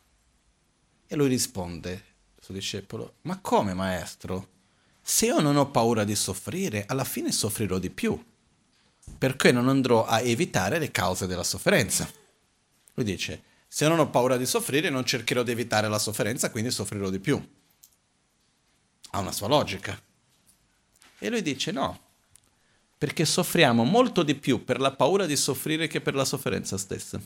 [1.07, 2.03] E lui risponde,
[2.39, 4.57] suo discepolo, ma come maestro?
[5.01, 8.23] Se io non ho paura di soffrire, alla fine soffrirò di più,
[9.17, 12.07] perché non andrò a evitare le cause della sofferenza.
[12.93, 16.69] Lui dice, se non ho paura di soffrire, non cercherò di evitare la sofferenza, quindi
[16.69, 17.41] soffrirò di più.
[19.11, 19.99] Ha una sua logica.
[21.17, 22.08] E lui dice no,
[22.99, 27.19] perché soffriamo molto di più per la paura di soffrire che per la sofferenza stessa.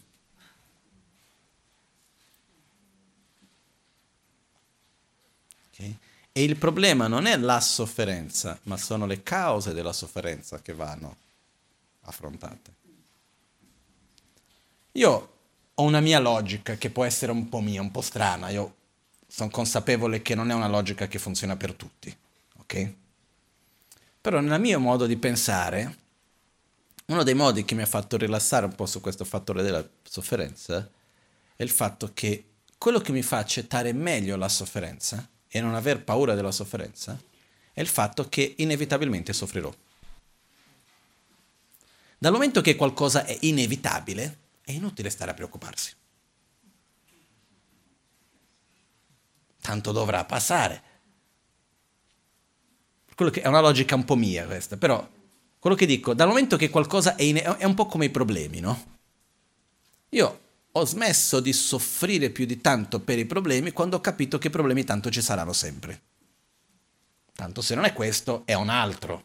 [6.35, 11.15] E il problema non è la sofferenza, ma sono le cause della sofferenza che vanno
[12.01, 12.71] affrontate.
[14.93, 15.29] Io
[15.75, 18.75] ho una mia logica che può essere un po' mia, un po' strana, io
[19.27, 22.15] sono consapevole che non è una logica che funziona per tutti,
[22.57, 22.93] ok?
[24.23, 25.97] Però nel mio modo di pensare,
[27.07, 30.89] uno dei modi che mi ha fatto rilassare un po' su questo fattore della sofferenza
[31.57, 36.05] è il fatto che quello che mi fa accettare meglio la sofferenza e non aver
[36.05, 37.21] paura della sofferenza
[37.73, 39.75] è il fatto che inevitabilmente soffrirò.
[42.17, 45.93] Dal momento che qualcosa è inevitabile, è inutile stare a preoccuparsi.
[49.59, 50.92] Tanto dovrà passare.
[53.15, 55.07] Che è una logica un po' mia questa, però
[55.59, 58.59] quello che dico, dal momento che qualcosa è, in, è un po' come i problemi,
[58.59, 58.91] no?
[60.09, 60.39] Io
[60.71, 64.51] ho smesso di soffrire più di tanto per i problemi quando ho capito che i
[64.51, 66.01] problemi tanto ci saranno sempre.
[67.33, 69.23] Tanto se non è questo, è un altro.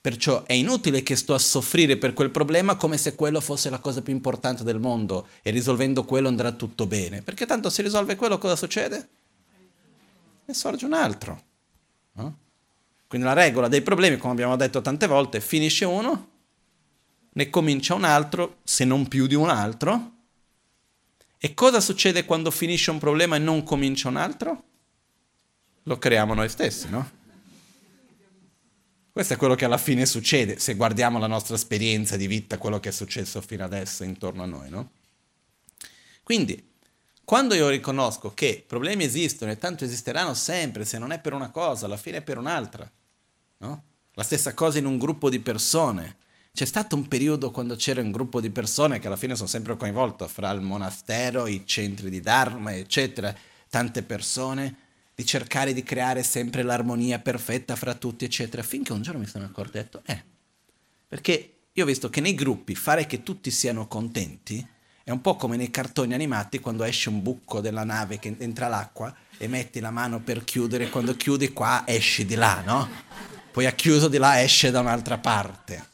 [0.00, 3.78] Perciò è inutile che sto a soffrire per quel problema come se quello fosse la
[3.78, 7.22] cosa più importante del mondo e risolvendo quello andrà tutto bene.
[7.22, 9.08] Perché tanto se risolve quello cosa succede?
[10.44, 11.42] Ne sorge un altro.
[12.12, 12.38] No?
[13.14, 16.30] Quindi la regola dei problemi, come abbiamo detto tante volte, finisce uno,
[17.34, 20.14] ne comincia un altro, se non più di un altro.
[21.38, 24.64] E cosa succede quando finisce un problema e non comincia un altro?
[25.84, 27.08] Lo creiamo noi stessi, no?
[29.12, 32.80] Questo è quello che alla fine succede, se guardiamo la nostra esperienza di vita, quello
[32.80, 34.90] che è successo fino adesso intorno a noi, no?
[36.24, 36.60] Quindi,
[37.22, 41.52] quando io riconosco che problemi esistono e tanto esisteranno sempre, se non è per una
[41.52, 42.90] cosa, alla fine è per un'altra,
[43.58, 43.82] no?
[44.14, 46.16] La stessa cosa in un gruppo di persone.
[46.52, 49.76] C'è stato un periodo quando c'era un gruppo di persone che alla fine sono sempre
[49.76, 53.34] coinvolte fra il monastero, i centri di Dharma, eccetera,
[53.68, 54.76] tante persone
[55.14, 59.44] di cercare di creare sempre l'armonia perfetta fra tutti, eccetera, finché un giorno mi sono
[59.44, 60.22] accorto e detto, eh,
[61.08, 64.64] perché io ho visto che nei gruppi fare che tutti siano contenti
[65.04, 68.68] è un po' come nei cartoni animati quando esce un buco della nave che entra
[68.68, 72.88] l'acqua e metti la mano per chiudere, quando chiudi qua esci di là, no?
[73.54, 75.90] Poi ha chiuso di là esce da un'altra parte.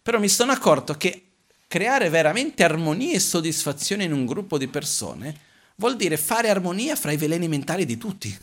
[0.00, 1.24] Però mi sono accorto che
[1.66, 5.36] creare veramente armonia e soddisfazione in un gruppo di persone
[5.74, 8.38] vuol dire fare armonia fra i veleni mentali di tutti.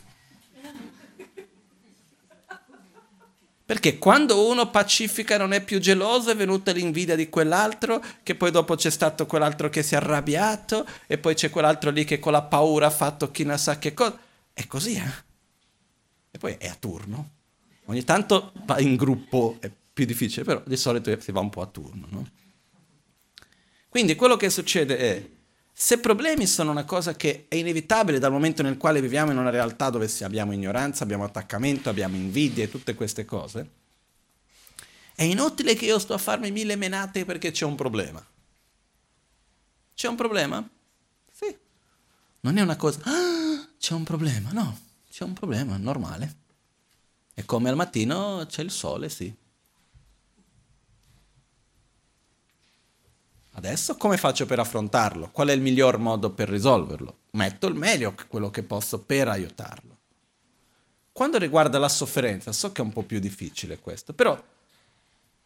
[3.64, 8.52] Perché quando uno pacifica non è più geloso, è venuta l'invidia di quell'altro, che poi
[8.52, 12.34] dopo c'è stato quell'altro che si è arrabbiato, e poi c'è quell'altro lì che con
[12.34, 14.20] la paura ha fatto chi ne sa che cosa.
[14.52, 15.24] È così, eh?
[16.32, 17.36] E poi è a turno.
[17.90, 21.68] Ogni tanto in gruppo è più difficile, però di solito si va un po' a
[21.68, 22.30] turno, no?
[23.88, 25.30] Quindi quello che succede è
[25.72, 29.50] se problemi sono una cosa che è inevitabile dal momento nel quale viviamo in una
[29.50, 33.70] realtà dove abbiamo ignoranza, abbiamo attaccamento, abbiamo invidia e tutte queste cose,
[35.16, 38.24] è inutile che io sto a farmi mille menate perché c'è un problema.
[39.94, 40.68] C'è un problema?
[41.32, 41.58] Sì.
[42.42, 44.78] Non è una cosa, ah, c'è un problema, no,
[45.10, 46.46] c'è un problema, normale.
[47.40, 49.32] E come al mattino c'è il sole, sì.
[53.52, 55.30] Adesso come faccio per affrontarlo?
[55.30, 57.26] Qual è il miglior modo per risolverlo?
[57.34, 59.98] Metto il meglio quello che posso per aiutarlo.
[61.12, 64.36] Quando riguarda la sofferenza, so che è un po' più difficile questo, però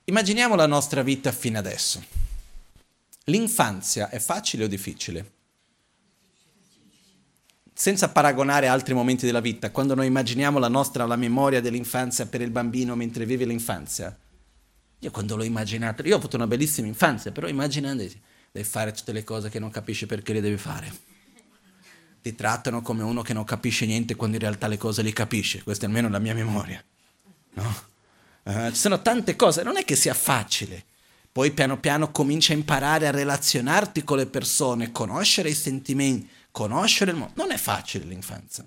[0.06, 2.02] immaginiamo la nostra vita fino adesso.
[3.26, 5.32] L'infanzia è facile o difficile?
[7.82, 12.40] Senza paragonare altri momenti della vita, quando noi immaginiamo la nostra, la memoria dell'infanzia per
[12.40, 14.16] il bambino mentre vive l'infanzia,
[15.00, 18.04] io quando l'ho immaginato, io ho avuto una bellissima infanzia, però immaginando
[18.52, 20.94] devi fare tutte le cose che non capisci perché le devi fare.
[22.22, 25.64] Ti trattano come uno che non capisce niente quando in realtà le cose le capisce,
[25.64, 26.84] questa è almeno la mia memoria.
[27.54, 27.76] No?
[28.44, 30.84] Uh, ci sono tante cose, non è che sia facile.
[31.32, 37.12] Poi piano piano cominci a imparare a relazionarti con le persone, conoscere i sentimenti, conoscere
[37.12, 37.34] il mondo.
[37.36, 38.66] Non è facile l'infanzia.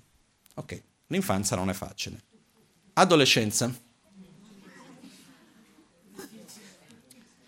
[0.55, 2.21] Ok, l'infanzia non è facile.
[2.93, 3.73] Adolescenza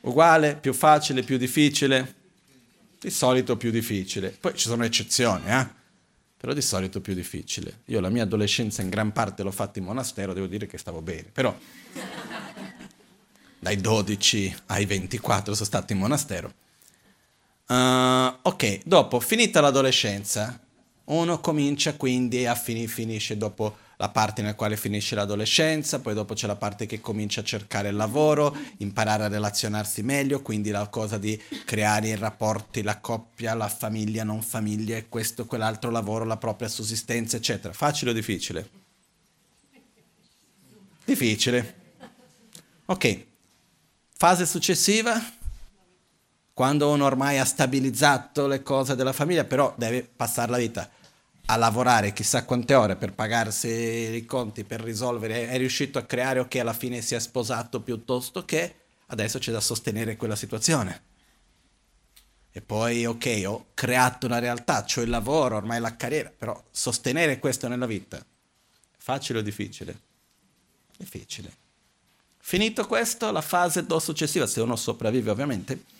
[0.07, 2.15] Uguale, più facile, più difficile?
[2.97, 4.29] Di solito più difficile.
[4.29, 5.67] Poi ci sono eccezioni, eh?
[6.37, 7.81] Però di solito più difficile.
[7.85, 11.01] Io la mia adolescenza in gran parte l'ho fatta in monastero, devo dire che stavo
[11.01, 11.29] bene.
[11.33, 11.55] Però
[13.59, 16.53] dai 12 ai 24 sono stato in monastero.
[17.67, 20.57] Uh, ok, dopo, finita l'adolescenza,
[21.05, 26.33] uno comincia quindi a finire, finisce dopo la parte nella quale finisce l'adolescenza, poi dopo
[26.33, 30.87] c'è la parte che comincia a cercare il lavoro, imparare a relazionarsi meglio, quindi la
[30.87, 36.25] cosa di creare i rapporti, la coppia, la famiglia, non famiglia, e questo, quell'altro lavoro,
[36.25, 37.73] la propria sussistenza, eccetera.
[37.73, 38.69] Facile o difficile?
[41.03, 41.75] Difficile.
[42.85, 43.25] Ok.
[44.15, 45.36] Fase successiva?
[46.57, 50.89] Quando uno ormai ha stabilizzato le cose della famiglia, però deve passare la vita
[51.45, 56.39] a lavorare chissà quante ore per pagarsi i conti, per risolvere, è riuscito a creare
[56.39, 58.73] o che alla fine si è sposato piuttosto che
[59.05, 61.03] adesso c'è da sostenere quella situazione.
[62.51, 67.37] E poi, ok, ho creato una realtà, ho il lavoro, ormai la carriera, però sostenere
[67.37, 68.19] questo nella vita,
[68.97, 69.99] facile o difficile?
[70.97, 71.51] Difficile.
[72.39, 75.95] Finito questo, la fase successiva, se uno sopravvive ovviamente,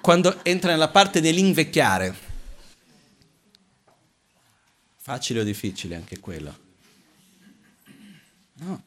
[0.00, 2.24] quando entra nella parte dell'invecchiare,
[5.06, 6.58] Facile o difficile anche quello?
[8.54, 8.82] No.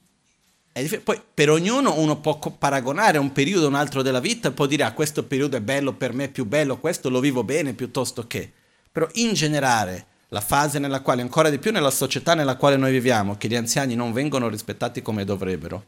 [1.02, 4.84] Poi per ognuno uno può paragonare un periodo a un altro della vita, può dire
[4.84, 8.52] ah questo periodo è bello per me, più bello, questo lo vivo bene piuttosto che.
[8.92, 12.92] Però in generale la fase nella quale, ancora di più nella società nella quale noi
[12.92, 15.86] viviamo, che gli anziani non vengono rispettati come dovrebbero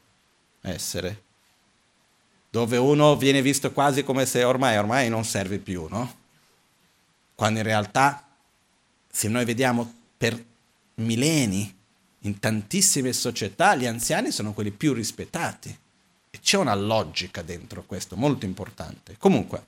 [0.62, 1.24] essere,
[2.52, 6.20] dove uno viene visto quasi come se ormai, ormai non serve più, no?
[7.34, 8.28] Quando in realtà,
[9.10, 10.44] se noi vediamo per
[10.96, 11.74] millenni,
[12.20, 15.76] in tantissime società, gli anziani sono quelli più rispettati.
[16.30, 19.16] E c'è una logica dentro questo, molto importante.
[19.18, 19.66] Comunque,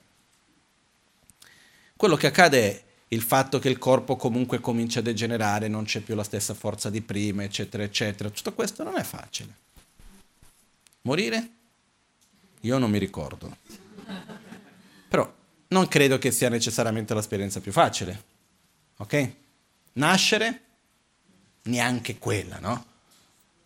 [1.96, 6.00] quello che accade è il fatto che il corpo comunque comincia a degenerare, non c'è
[6.00, 8.28] più la stessa forza di prima, eccetera, eccetera.
[8.28, 9.62] Tutto questo non è facile.
[11.02, 11.53] Morire?
[12.64, 13.56] Io non mi ricordo.
[15.08, 15.32] Però
[15.68, 18.22] non credo che sia necessariamente l'esperienza più facile.
[18.96, 19.32] Ok?
[19.94, 20.60] Nascere?
[21.64, 22.86] Neanche quella, no?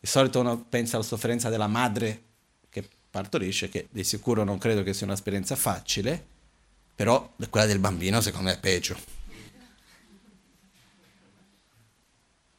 [0.01, 2.23] Di solito uno pensa alla sofferenza della madre
[2.71, 6.25] che partorisce, che di sicuro non credo che sia un'esperienza facile,
[6.95, 8.97] però quella del bambino secondo me è peggio.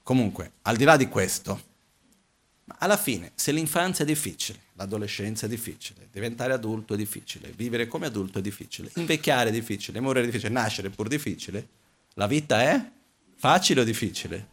[0.04, 1.68] Comunque, al di là di questo,
[2.80, 8.06] alla fine, se l'infanzia è difficile, l'adolescenza è difficile, diventare adulto è difficile, vivere come
[8.06, 11.68] adulto è difficile, invecchiare è difficile, morire è difficile, nascere è pur difficile,
[12.14, 12.92] la vita è
[13.36, 14.48] Facile o difficile?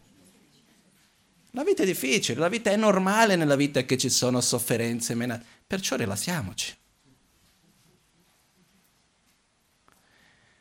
[1.51, 5.43] La vita è difficile, la vita è normale nella vita che ci sono sofferenze, menate.
[5.67, 6.73] perciò rilassiamoci.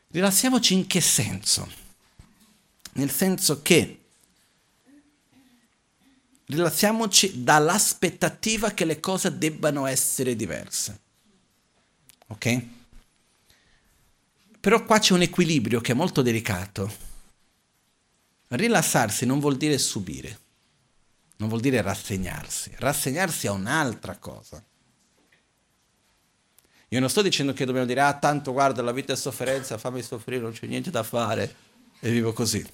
[0.08, 1.70] Rilassiamoci in che senso?
[2.94, 4.05] Nel senso che
[6.46, 11.00] rilassiamoci dall'aspettativa che le cose debbano essere diverse.
[12.28, 12.62] Ok?
[14.60, 17.06] Però qua c'è un equilibrio che è molto delicato
[18.48, 20.38] Rilassarsi non vuol dire subire,
[21.38, 22.70] non vuol dire rassegnarsi.
[22.76, 24.62] Rassegnarsi è un'altra cosa.
[26.90, 30.00] Io non sto dicendo che dobbiamo dire, ah, tanto guarda, la vita è sofferenza, fammi
[30.00, 31.54] soffrire, non c'è niente da fare
[31.98, 32.64] e vivo così.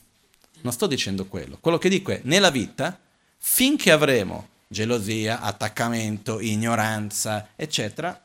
[0.60, 1.56] Non sto dicendo quello.
[1.58, 3.00] Quello che dico è, nella vita,
[3.44, 8.18] finché avremo gelosia, attaccamento, ignoranza, eccetera,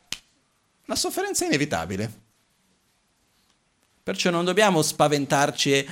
[0.85, 2.25] la sofferenza è inevitabile.
[4.03, 5.87] Perciò non dobbiamo spaventarci e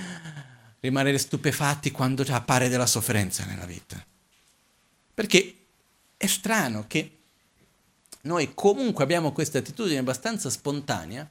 [0.79, 4.01] rimanere stupefatti quando appare della sofferenza nella vita.
[5.13, 5.55] Perché
[6.15, 7.17] è strano che
[8.21, 11.27] noi comunque abbiamo questa attitudine abbastanza spontanea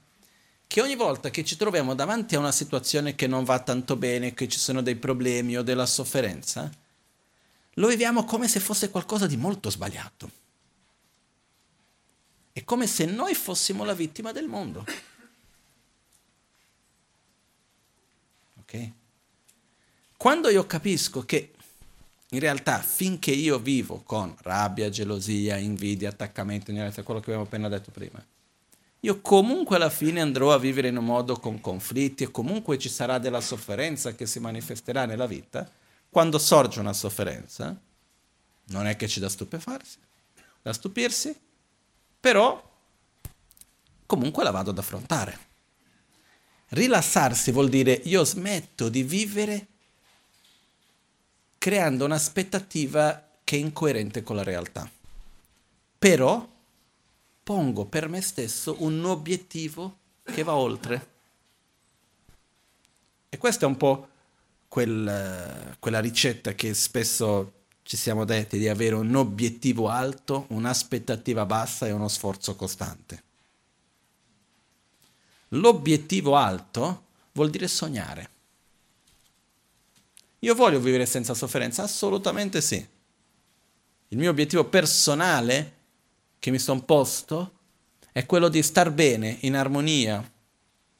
[0.67, 4.35] che ogni volta che ci troviamo davanti a una situazione che non va tanto bene,
[4.35, 6.71] che ci sono dei problemi o della sofferenza,
[7.75, 10.43] lo viviamo come se fosse qualcosa di molto sbagliato.
[12.53, 14.85] È come se noi fossimo la vittima del mondo.
[18.61, 18.91] Ok?
[20.17, 21.53] Quando io capisco che
[22.31, 27.91] in realtà finché io vivo con rabbia, gelosia, invidia, attaccamento, quello che abbiamo appena detto
[27.91, 28.25] prima,
[29.01, 32.89] io comunque alla fine andrò a vivere in un modo con conflitti e comunque ci
[32.89, 35.71] sarà della sofferenza che si manifesterà nella vita,
[36.15, 37.77] quando sorge una sofferenza,
[38.67, 39.99] non è che ci da stupefarsi,
[40.63, 41.37] da stupirsi,
[42.21, 42.73] però
[44.07, 45.39] comunque la vado ad affrontare.
[46.69, 49.67] Rilassarsi vuol dire io smetto di vivere
[51.59, 54.89] creando un'aspettativa che è incoerente con la realtà.
[55.99, 56.49] Però
[57.43, 61.09] pongo per me stesso un obiettivo che va oltre.
[63.29, 64.11] E questa è un po'
[64.75, 67.53] quel, quella ricetta che spesso
[67.85, 73.23] ci siamo detti di avere un obiettivo alto, un'aspettativa bassa e uno sforzo costante.
[75.51, 77.05] L'obiettivo alto
[77.35, 78.31] vuol dire sognare.
[80.41, 81.85] Io voglio vivere senza sofferenza?
[81.85, 82.85] Assolutamente sì.
[84.09, 85.73] Il mio obiettivo personale
[86.41, 87.53] che mi sono posto
[88.11, 90.29] è quello di star bene, in armonia,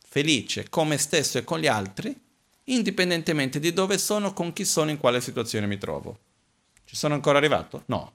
[0.07, 2.23] felice con me stesso e con gli altri,
[2.65, 6.19] indipendentemente di dove sono, con chi sono, in quale situazione mi trovo.
[6.85, 7.83] Ci sono ancora arrivato?
[7.87, 8.13] No.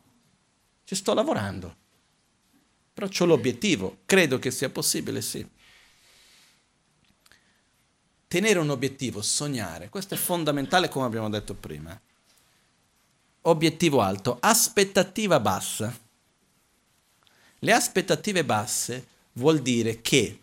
[0.83, 1.75] Ci sto lavorando.
[2.93, 3.99] Però ho l'obiettivo.
[4.05, 5.47] Credo che sia possibile, sì.
[8.27, 11.99] Tenere un obiettivo, sognare, questo è fondamentale come abbiamo detto prima.
[13.41, 15.97] Obiettivo alto, aspettativa bassa.
[17.57, 20.39] Le aspettative basse vuol dire che,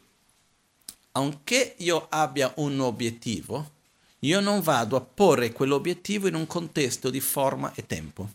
[1.13, 3.75] anche io abbia un obiettivo,
[4.27, 8.29] io non vado a porre quell'obiettivo in un contesto di forma e tempo.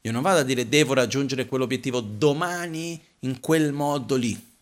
[0.00, 4.52] Io non vado a dire devo raggiungere quell'obiettivo domani in quel modo lì.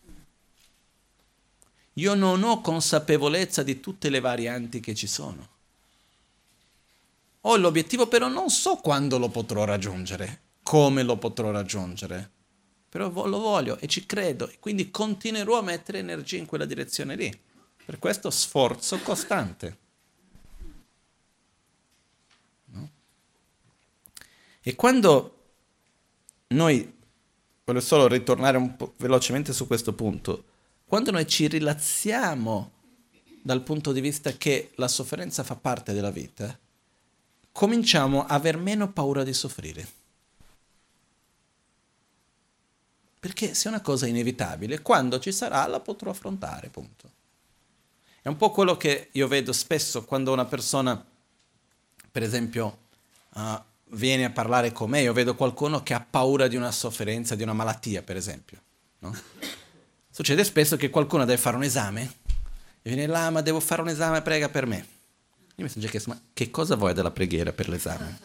[1.93, 5.49] Io non ho consapevolezza di tutte le varianti che ci sono.
[7.41, 12.31] Ho l'obiettivo però non so quando lo potrò raggiungere come lo potrò raggiungere.
[12.89, 17.15] Però lo voglio e ci credo e quindi continuerò a mettere energia in quella direzione
[17.15, 17.39] lì.
[17.85, 19.77] Per questo sforzo costante.
[22.65, 22.89] No?
[24.61, 25.37] E quando
[26.47, 26.97] noi,
[27.63, 30.45] voglio solo ritornare un po' velocemente su questo punto,
[30.85, 32.71] quando noi ci rilazziamo
[33.41, 36.57] dal punto di vista che la sofferenza fa parte della vita,
[37.51, 39.87] cominciamo a aver meno paura di soffrire.
[43.19, 47.21] Perché se è una cosa inevitabile, quando ci sarà la potrò affrontare, punto.
[48.23, 51.05] È un po' quello che io vedo spesso quando una persona,
[52.11, 52.77] per esempio,
[53.35, 57.35] uh, viene a parlare con me, io vedo qualcuno che ha paura di una sofferenza,
[57.35, 58.57] di una malattia, per esempio.
[58.99, 59.15] No?
[60.09, 62.01] Succede spesso che qualcuno deve fare un esame
[62.81, 64.87] e viene là, ma devo fare un esame, prega per me.
[65.55, 68.19] Io mi sono già chiesto, ma che cosa vuoi della preghiera per l'esame?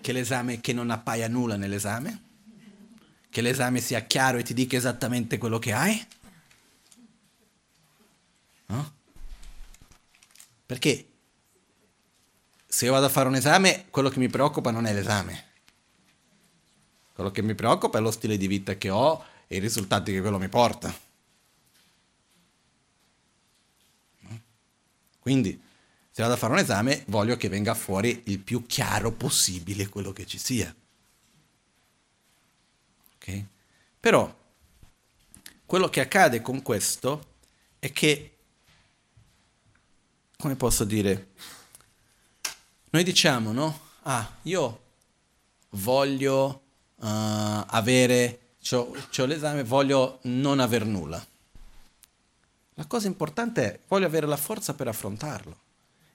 [0.00, 2.28] Che l'esame che non appaia nulla nell'esame?
[3.30, 6.06] che l'esame sia chiaro e ti dica esattamente quello che hai?
[8.66, 8.92] No?
[10.70, 11.04] Perché
[12.64, 15.46] se io vado a fare un esame, quello che mi preoccupa non è l'esame.
[17.12, 20.20] Quello che mi preoccupa è lo stile di vita che ho e i risultati che
[20.20, 20.96] quello mi porta.
[25.18, 25.60] Quindi,
[26.08, 30.12] se vado a fare un esame, voglio che venga fuori il più chiaro possibile quello
[30.12, 30.72] che ci sia.
[33.16, 33.44] Okay?
[33.98, 34.38] Però
[35.66, 37.38] quello che accade con questo
[37.80, 38.36] è che,
[40.40, 41.28] come posso dire,
[42.90, 43.78] noi diciamo, no?
[44.02, 44.80] Ah, io
[45.70, 46.62] voglio
[46.96, 48.40] uh, avere,
[48.72, 51.24] ho l'esame, voglio non aver nulla.
[52.74, 55.56] La cosa importante è, voglio avere la forza per affrontarlo.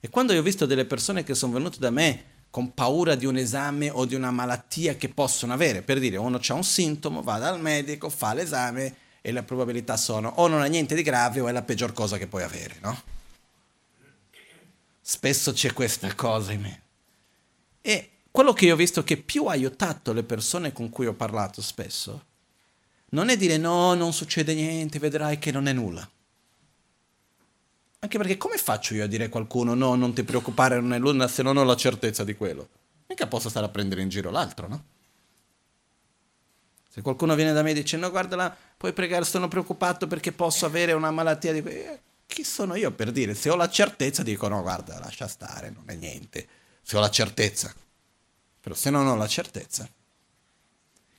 [0.00, 3.26] E quando io ho visto delle persone che sono venute da me con paura di
[3.26, 5.82] un esame o di una malattia che possono avere.
[5.82, 10.32] Per dire, uno ha un sintomo, va dal medico, fa l'esame e le probabilità sono
[10.36, 13.14] o non ha niente di grave o è la peggior cosa che puoi avere, no?
[15.08, 16.82] Spesso c'è questa cosa in me.
[17.80, 21.12] E quello che io ho visto che più ha aiutato le persone con cui ho
[21.12, 22.24] parlato spesso
[23.10, 26.10] non è dire no, non succede niente, vedrai che non è nulla.
[28.00, 30.98] Anche perché come faccio io a dire a qualcuno no, non ti preoccupare, non è
[30.98, 32.68] luna se non ho la certezza di quello?
[33.06, 34.84] Mica posso stare a prendere in giro l'altro, no?
[36.90, 40.32] Se qualcuno viene da me e dice no guarda là, puoi pregare, sono preoccupato perché
[40.32, 41.62] posso avere una malattia di...
[42.26, 43.34] Chi sono io per dire?
[43.34, 46.48] Se ho la certezza dico no guarda lascia stare, non è niente.
[46.82, 47.74] Se ho la certezza.
[48.60, 49.88] Però se non ho la certezza.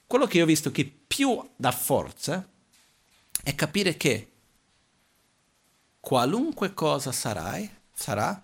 [0.05, 2.47] Quello che io ho visto che più dà forza
[3.43, 4.32] è capire che
[5.99, 8.41] qualunque cosa sarai, sarà,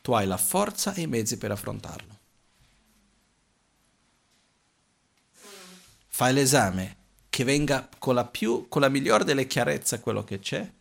[0.00, 2.18] tu hai la forza e i mezzi per affrontarlo.
[6.08, 6.96] Fai l'esame,
[7.28, 10.72] che venga con la, più, con la migliore delle chiarezze quello che c'è,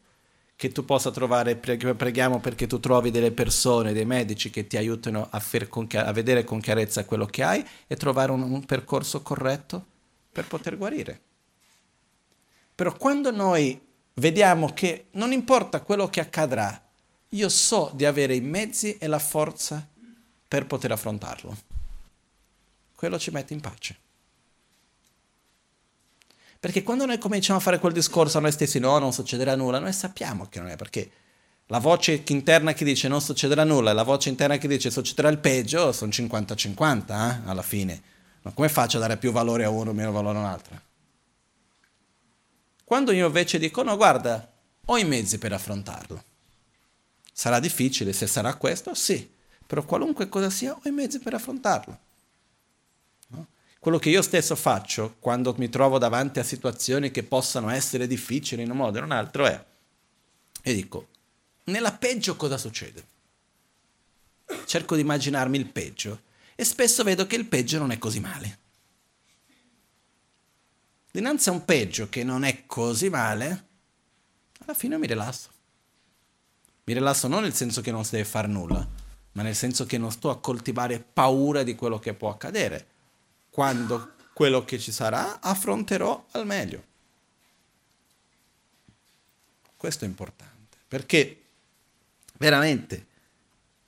[0.57, 5.27] che tu possa trovare, preghiamo perché tu trovi delle persone, dei medici che ti aiutino
[5.29, 5.39] a,
[5.69, 9.85] con, a vedere con chiarezza quello che hai e trovare un, un percorso corretto
[10.31, 11.21] per poter guarire.
[12.73, 13.79] Però quando noi
[14.15, 16.83] vediamo che non importa quello che accadrà,
[17.29, 19.87] io so di avere i mezzi e la forza
[20.47, 21.55] per poter affrontarlo.
[22.95, 23.95] Quello ci mette in pace.
[26.59, 29.79] Perché quando noi cominciamo a fare quel discorso a noi stessi, no, non succederà nulla,
[29.79, 31.11] noi sappiamo che non è perché
[31.67, 35.27] la voce interna che dice non succederà nulla e la voce interna che dice succederà
[35.27, 38.01] il peggio sono 50-50 eh, alla fine.
[38.41, 40.81] Ma come faccio a dare più valore a uno o meno valore a un'altra?
[42.85, 44.49] Quando io invece dico no, guarda,
[44.85, 46.23] ho i mezzi per affrontarlo.
[47.33, 49.29] Sarà difficile, se sarà questo, sì,
[49.65, 51.99] però qualunque cosa sia, ho i mezzi per affrontarlo.
[53.87, 58.63] Quello che io stesso faccio quando mi trovo davanti a situazioni che possano essere difficili
[58.63, 59.65] in un modo o in un altro è,
[60.61, 61.07] e dico,
[61.67, 63.07] nella peggio cosa succede?
[64.65, 66.23] Cerco di immaginarmi il peggio
[66.55, 68.59] e spesso vedo che il peggio non è così male.
[71.09, 73.67] Dinanzi a un peggio che non è così male,
[74.65, 75.49] alla fine mi rilasso.
[76.83, 78.85] Mi rilasso non nel senso che non si deve fare nulla,
[79.31, 82.95] ma nel senso che non sto a coltivare paura di quello che può accadere.
[83.57, 86.83] Quando quello che ci sarà affronterò al meglio.
[89.75, 91.41] Questo è importante, perché
[92.37, 93.07] veramente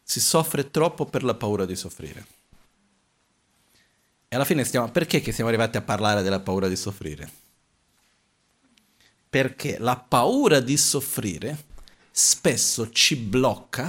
[0.02, 2.26] si soffre troppo per la paura di soffrire.
[4.28, 7.32] E alla fine stiamo, perché che siamo arrivati a parlare della paura di soffrire?
[9.30, 11.66] Perché la paura di soffrire
[12.10, 13.88] spesso ci blocca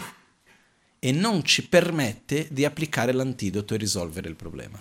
[0.99, 4.79] e non ci permette di applicare l'antidoto e risolvere il problema.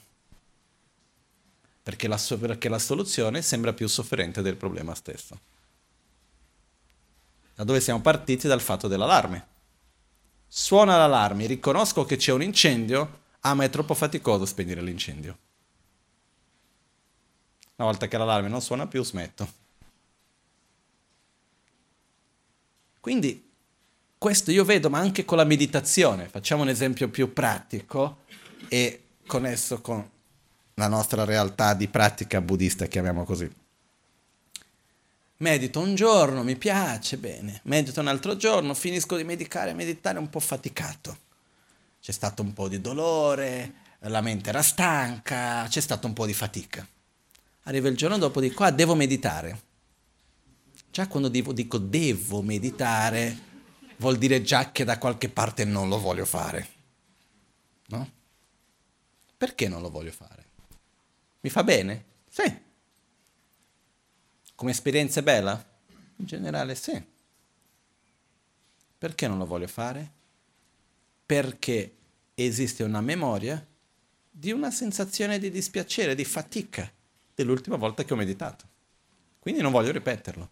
[1.90, 5.40] Perché la, perché la soluzione sembra più sofferente del problema stesso.
[7.56, 8.48] Da dove siamo partiti?
[8.48, 9.48] Dal fatto dell'allarme.
[10.48, 15.36] Suona l'allarme, riconosco che c'è un incendio, ah ma è troppo faticoso spegnere l'incendio.
[17.78, 19.52] Una volta che l'allarme non suona più, smetto.
[23.00, 23.50] Quindi
[24.16, 26.28] questo io vedo, ma anche con la meditazione.
[26.28, 28.26] Facciamo un esempio più pratico
[28.68, 30.18] e connesso con
[30.80, 33.50] la nostra realtà di pratica buddista, chiamiamo così.
[35.38, 37.60] Medito un giorno, mi piace, bene.
[37.64, 41.18] Medito un altro giorno, finisco di medicare, meditare un po' faticato.
[42.02, 46.34] C'è stato un po' di dolore, la mente era stanca, c'è stato un po' di
[46.34, 46.86] fatica.
[47.64, 49.68] Arriva il giorno dopo, dico, ah, devo meditare.
[50.92, 53.38] Già quando dico, dico devo meditare,
[53.98, 56.68] vuol dire già che da qualche parte non lo voglio fare.
[57.88, 58.10] No?
[59.38, 60.49] Perché non lo voglio fare?
[61.42, 62.06] Mi fa bene?
[62.28, 62.68] Sì.
[64.56, 65.66] Come esperienza bella?
[66.18, 67.02] In generale sì.
[68.98, 70.12] Perché non lo voglio fare?
[71.26, 71.96] Perché
[72.36, 73.66] esiste una memoria
[74.30, 76.92] di una sensazione di dispiacere, di fatica
[77.34, 78.68] dell'ultima volta che ho meditato.
[79.40, 80.50] Quindi non voglio ripeterlo.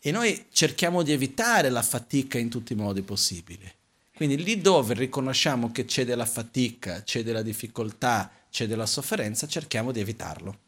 [0.00, 3.70] E noi cerchiamo di evitare la fatica in tutti i modi possibili.
[4.14, 9.90] Quindi lì dove riconosciamo che c'è della fatica, c'è della difficoltà, c'è della sofferenza, cerchiamo
[9.90, 10.58] di evitarlo.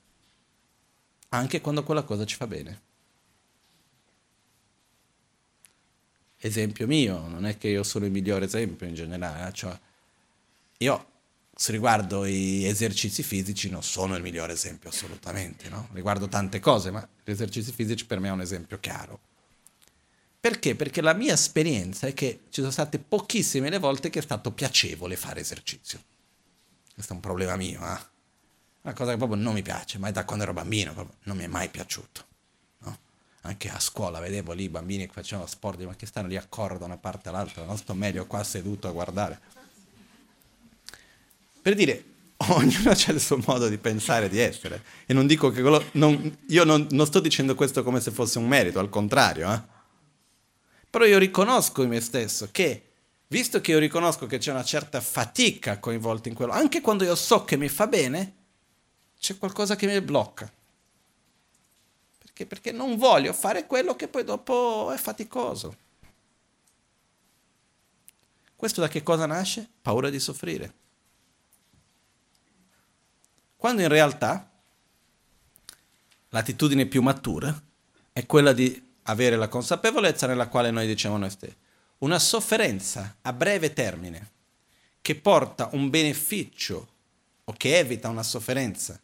[1.30, 2.80] Anche quando quella cosa ci fa bene.
[6.38, 9.78] Esempio mio, non è che io sono il migliore esempio in generale, eh, cioè
[10.78, 11.12] io
[11.56, 15.88] se riguardo gli esercizi fisici non sono il migliore esempio assolutamente, no?
[15.92, 19.20] riguardo tante cose, ma gli esercizi fisici per me è un esempio chiaro.
[20.44, 20.74] Perché?
[20.74, 24.50] Perché la mia esperienza è che ci sono state pochissime le volte che è stato
[24.50, 25.98] piacevole fare esercizio.
[26.92, 27.98] Questo è un problema mio, eh?
[28.82, 31.46] Una cosa che proprio non mi piace, ma da quando ero bambino, non mi è
[31.46, 32.26] mai piaciuto.
[32.80, 32.98] No?
[33.40, 36.44] Anche a scuola vedevo lì i bambini che facevano sport, ma che stanno lì a
[36.46, 39.40] correre da una parte all'altra, non sto meglio qua seduto a guardare
[41.64, 42.04] per dire,
[42.48, 44.82] ognuno ha il suo modo di pensare di essere.
[45.06, 45.82] E non dico che quello...
[45.92, 49.50] Non, io non, non, sto dicendo questo come se fosse un merito, al contrario.
[49.50, 49.73] Eh?
[50.94, 52.90] Però io riconosco in me stesso che
[53.26, 57.16] visto che io riconosco che c'è una certa fatica coinvolta in quello, anche quando io
[57.16, 58.34] so che mi fa bene,
[59.18, 60.48] c'è qualcosa che mi blocca.
[62.18, 62.46] Perché?
[62.46, 65.76] Perché non voglio fare quello che poi dopo è faticoso.
[68.54, 69.68] Questo da che cosa nasce?
[69.82, 70.74] Paura di soffrire.
[73.56, 74.48] Quando in realtà
[76.28, 77.60] l'attitudine più matura
[78.12, 81.56] è quella di avere la consapevolezza nella quale noi diciamo noi stessi.
[81.98, 84.30] Una sofferenza a breve termine
[85.00, 86.88] che porta un beneficio
[87.44, 88.98] o che evita una sofferenza,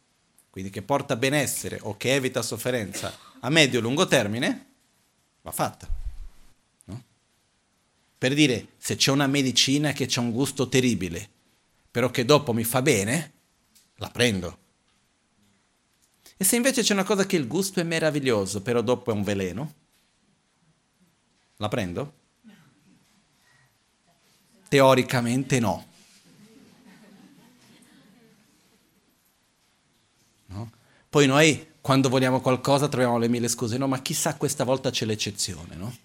[0.49, 4.65] quindi che porta benessere o che evita sofferenza a medio-lungo termine,
[5.41, 5.87] va fatta.
[6.85, 7.03] No?
[8.17, 11.29] Per dire, se c'è una medicina che ha un gusto terribile,
[11.89, 13.31] però che dopo mi fa bene,
[13.95, 14.57] la prendo.
[16.37, 19.21] E se invece c'è una cosa che il gusto è meraviglioso, però dopo è un
[19.21, 19.73] veleno,
[21.61, 22.13] la prendo?
[24.67, 25.85] Teoricamente no.
[30.47, 30.71] no.
[31.07, 33.77] Poi noi, quando vogliamo qualcosa, troviamo le mille scuse.
[33.77, 35.95] No, ma chissà questa volta c'è l'eccezione, no?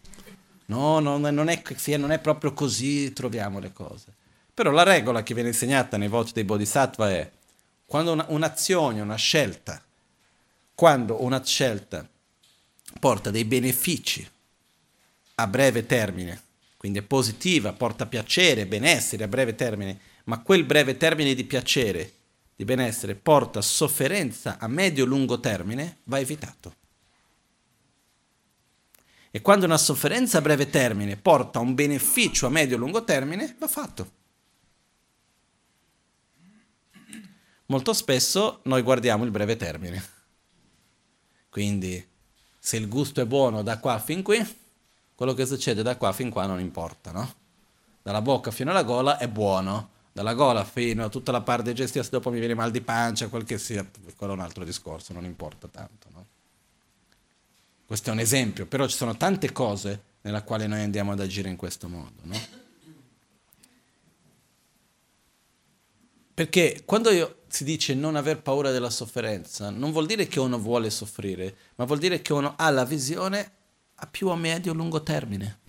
[0.67, 4.15] No, no non, è, non è proprio così, troviamo le cose.
[4.53, 7.31] Però la regola che viene insegnata nei voti dei Bodhisattva è
[7.87, 9.83] quando una, un'azione, una scelta,
[10.75, 12.07] quando una scelta
[12.99, 14.29] porta dei benefici
[15.39, 16.43] a breve termine,
[16.77, 22.13] quindi è positiva, porta piacere, benessere a breve termine, ma quel breve termine di piacere,
[22.57, 26.75] di benessere, porta sofferenza a medio-lungo termine, va evitato.
[29.31, 34.13] E quando una sofferenza a breve termine porta un beneficio a medio-lungo termine, va fatto.
[37.67, 40.03] Molto spesso noi guardiamo il breve termine.
[41.51, 42.03] Quindi
[42.59, 44.43] se il gusto è buono da qua fin qui,
[45.17, 47.35] quello che succede da qua fin qua non importa, no?
[48.03, 52.05] Dalla bocca fino alla gola è buono, dalla gola fino a tutta la parte digestiva,
[52.05, 55.13] se dopo mi viene mal di pancia, quel che sia, quello è un altro discorso,
[55.13, 56.27] non importa tanto, no?
[57.87, 61.49] Questo è un esempio, però ci sono tante cose nella quale noi andiamo ad agire
[61.49, 62.39] in questo modo, no?
[66.35, 70.59] Perché quando io, si dice non aver paura della sofferenza, non vuol dire che uno
[70.59, 73.53] vuole soffrire, ma vuol dire che uno ha la visione
[73.97, 75.61] a più a medio lungo termine,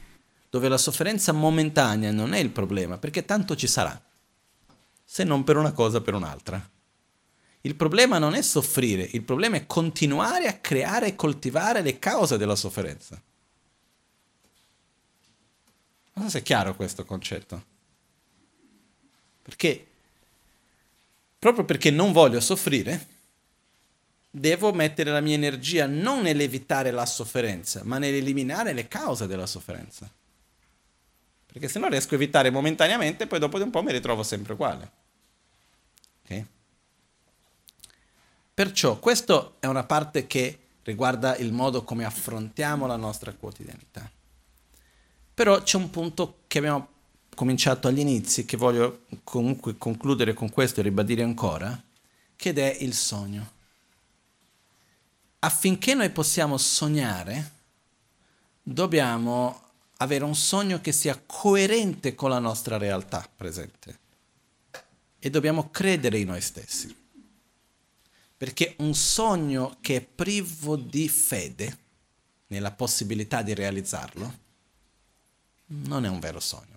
[0.49, 3.99] dove la sofferenza momentanea non è il problema, perché tanto ci sarà,
[5.03, 6.69] se non per una cosa per un'altra.
[7.61, 12.37] Il problema non è soffrire, il problema è continuare a creare e coltivare le cause
[12.37, 13.21] della sofferenza.
[16.13, 17.75] Non so se è chiaro questo concetto.
[19.41, 19.87] Perché,
[21.39, 23.07] proprio perché non voglio soffrire,
[24.39, 30.09] devo mettere la mia energia non nell'evitare la sofferenza, ma nell'eliminare le cause della sofferenza.
[31.45, 34.53] Perché se no riesco a evitare momentaneamente, poi dopo di un po' mi ritrovo sempre
[34.53, 34.91] uguale.
[36.23, 36.45] Okay?
[38.53, 44.09] Perciò questa è una parte che riguarda il modo come affrontiamo la nostra quotidianità.
[45.33, 46.87] Però c'è un punto che abbiamo
[47.35, 51.79] cominciato agli inizi, che voglio comunque concludere con questo e ribadire ancora,
[52.35, 53.55] che è il sogno
[55.39, 57.51] affinché noi possiamo sognare,
[58.61, 59.61] dobbiamo
[59.97, 63.99] avere un sogno che sia coerente con la nostra realtà presente
[65.19, 66.95] e dobbiamo credere in noi stessi.
[68.37, 71.85] Perché un sogno che è privo di fede
[72.47, 74.45] nella possibilità di realizzarlo
[75.67, 76.75] non è un vero sogno.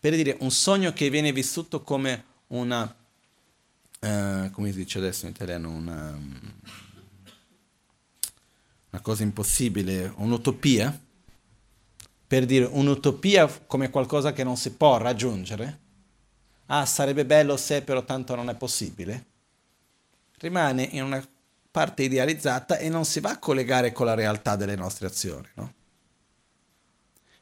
[0.00, 2.94] Per dire, un sogno che viene vissuto come una
[4.04, 6.18] uh, come si dice adesso in italiano, una,
[8.90, 10.98] una cosa impossibile, un'utopia,
[12.26, 15.78] per dire un'utopia come qualcosa che non si può raggiungere,
[16.66, 19.26] ah sarebbe bello se però tanto non è possibile,
[20.38, 21.26] rimane in una
[21.70, 25.48] parte idealizzata e non si va a collegare con la realtà delle nostre azioni.
[25.54, 25.72] No?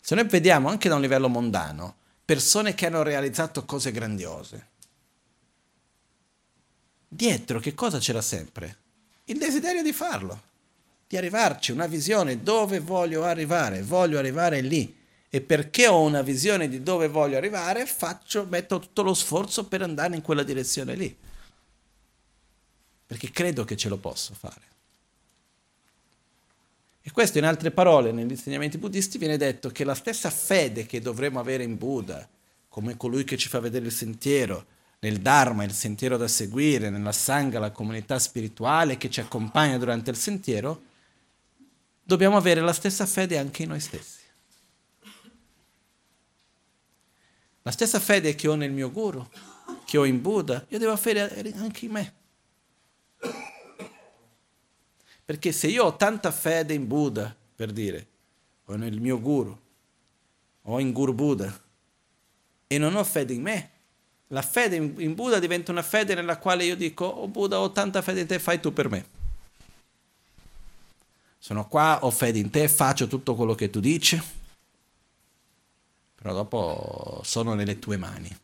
[0.01, 4.69] Se noi vediamo anche da un livello mondano persone che hanno realizzato cose grandiose,
[7.13, 8.77] dietro che cosa c'era sempre?
[9.25, 10.41] Il desiderio di farlo,
[11.07, 15.01] di arrivarci, una visione dove voglio arrivare, voglio arrivare lì.
[15.35, 19.81] E perché ho una visione di dove voglio arrivare, faccio, metto tutto lo sforzo per
[19.81, 21.17] andare in quella direzione lì.
[23.07, 24.71] Perché credo che ce lo posso fare.
[27.03, 31.01] E questo in altre parole, negli insegnamenti buddisti viene detto che la stessa fede che
[31.01, 32.29] dovremmo avere in Buddha,
[32.69, 34.67] come colui che ci fa vedere il sentiero,
[35.05, 40.11] nel Dharma, il sentiero da seguire, nella Sangha, la comunità spirituale che ci accompagna durante
[40.11, 40.83] il sentiero,
[42.05, 44.21] dobbiamo avere la stessa fede anche in noi stessi.
[47.63, 49.29] La stessa fede che ho nel mio guru,
[49.85, 52.15] che ho in Buddha, io devo avere anche in me.
[55.25, 58.07] Perché se io ho tanta fede in Buddha, per dire,
[58.67, 59.59] o nel mio guru,
[60.63, 61.61] o in Guru Buddha,
[62.69, 63.72] e non ho fede in me,
[64.33, 68.01] la fede in, Buddha diventa una fede nella quale io dico, oh Buddha, ho tanta
[68.01, 69.07] fede in te, fai tu per me.
[71.39, 74.21] Sono qua, ho fede in te, faccio tutto quello che tu dici,
[76.15, 78.39] però dopo sono nelle tue mani.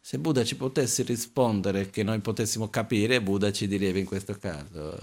[0.00, 4.98] Se Buddha ci potesse rispondere che noi potessimo capire, Buddha ci direbbe in questo caso,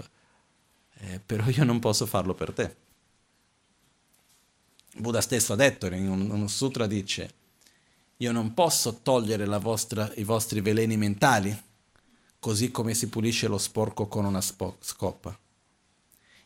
[0.98, 2.76] eh, però io non posso farlo per te.
[4.94, 7.34] Buddha stesso ha detto, in un, un sutra dice,
[8.18, 11.56] io non posso togliere vostra, i vostri veleni mentali,
[12.38, 15.36] così come si pulisce lo sporco con una spo- scoppa.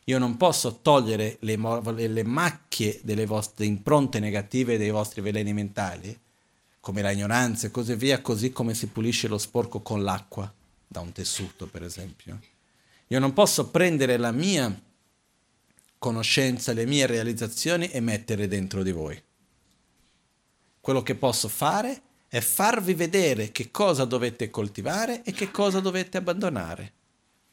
[0.05, 6.17] Io non posso togliere le, le macchie delle vostre impronte negative dei vostri veleni mentali,
[6.79, 10.51] come la ignoranza e così via, così come si pulisce lo sporco con l'acqua,
[10.87, 12.39] da un tessuto per esempio.
[13.07, 14.73] Io non posso prendere la mia
[15.97, 19.21] conoscenza, le mie realizzazioni e mettere dentro di voi.
[20.79, 26.17] Quello che posso fare è farvi vedere che cosa dovete coltivare e che cosa dovete
[26.17, 26.93] abbandonare.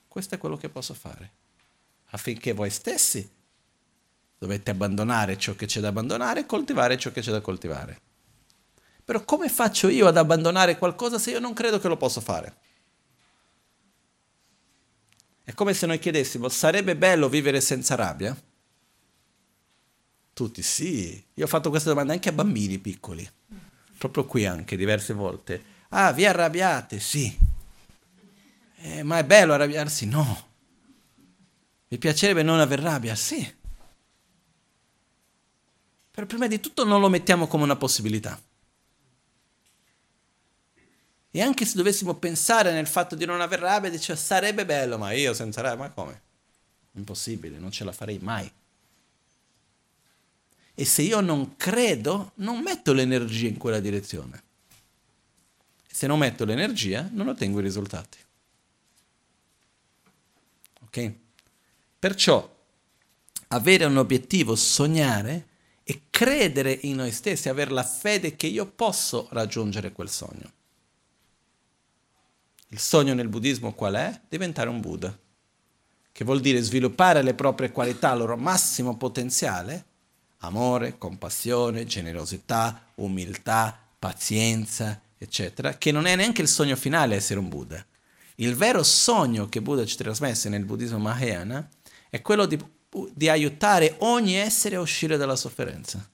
[0.08, 1.32] Questo è quello che posso fare.
[2.10, 3.28] Affinché voi stessi
[4.38, 8.00] dovete abbandonare ciò che c'è da abbandonare e coltivare ciò che c'è da coltivare.
[9.04, 12.56] Però come faccio io ad abbandonare qualcosa se io non credo che lo posso fare?
[15.44, 18.34] È come se noi chiedessimo, sarebbe bello vivere senza rabbia?
[20.32, 21.22] Tutti sì.
[21.34, 23.28] Io ho fatto questa domanda anche a bambini piccoli,
[23.98, 25.62] proprio qui anche diverse volte.
[25.90, 26.98] Ah, vi arrabbiate?
[26.98, 27.36] Sì.
[28.76, 30.06] Eh, ma è bello arrabbiarsi?
[30.06, 30.48] No.
[31.88, 33.14] Mi piacerebbe non aver rabbia?
[33.14, 33.54] Sì.
[36.10, 38.40] Però prima di tutto non lo mettiamo come una possibilità.
[41.36, 45.10] E anche se dovessimo pensare nel fatto di non aver rabbia, dice sarebbe bello, ma
[45.10, 46.22] io senza rabbia, ma come?
[46.92, 48.48] Impossibile, non ce la farei mai.
[50.74, 54.42] E se io non credo, non metto l'energia in quella direzione.
[55.90, 58.18] Se non metto l'energia, non ottengo i risultati.
[60.82, 61.12] Ok?
[61.98, 62.48] Perciò
[63.48, 65.48] avere un obiettivo, sognare
[65.82, 70.62] e credere in noi stessi, avere la fede che io posso raggiungere quel sogno.
[72.74, 74.20] Il sogno nel buddismo qual è?
[74.28, 75.16] Diventare un Buddha,
[76.10, 79.84] che vuol dire sviluppare le proprie qualità al loro massimo potenziale,
[80.38, 87.48] amore, compassione, generosità, umiltà, pazienza, eccetera, che non è neanche il sogno finale essere un
[87.48, 87.80] Buddha.
[88.36, 91.68] Il vero sogno che Buddha ci trasmesse nel buddismo Mahayana
[92.10, 92.58] è quello di,
[93.12, 96.04] di aiutare ogni essere a uscire dalla sofferenza.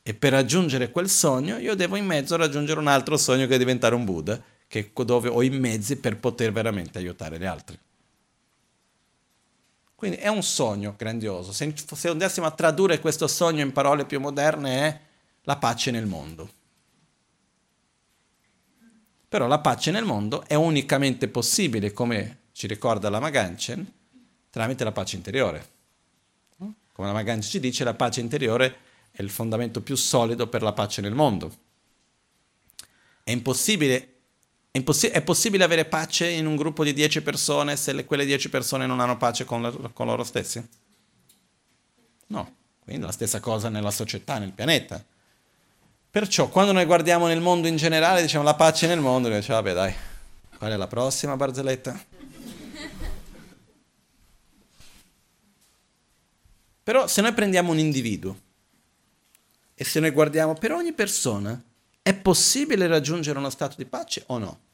[0.00, 3.58] E per raggiungere quel sogno io devo in mezzo raggiungere un altro sogno che è
[3.58, 7.78] diventare un Buddha che dove ho i mezzi per poter veramente aiutare gli altri.
[9.94, 11.52] Quindi è un sogno grandioso.
[11.52, 15.00] Se, se andassimo a tradurre questo sogno in parole più moderne è
[15.42, 16.52] la pace nel mondo.
[19.28, 23.90] Però la pace nel mondo è unicamente possibile, come ci ricorda la Maganchen,
[24.50, 25.74] tramite la pace interiore.
[26.92, 28.76] Come la Maganchen ci dice, la pace interiore
[29.10, 31.54] è il fondamento più solido per la pace nel mondo.
[33.24, 34.15] È impossibile
[34.76, 38.26] è, impossi- è, possibile avere pace in un gruppo di 10 persone se le, quelle
[38.26, 40.64] 10 persone non hanno pace con, la, con loro stessi?
[42.26, 42.54] No,
[42.84, 45.02] quindi la stessa cosa nella società, nel pianeta.
[46.10, 49.62] Perciò quando noi guardiamo nel mondo in generale, diciamo la pace nel mondo, noi diciamo
[49.62, 49.94] vabbè dai,
[50.58, 52.04] qual è la prossima barzelletta?
[56.82, 58.38] Però se noi prendiamo un individuo
[59.74, 61.60] e se noi guardiamo per ogni persona,
[62.02, 64.64] è possibile raggiungere uno stato di pace o no?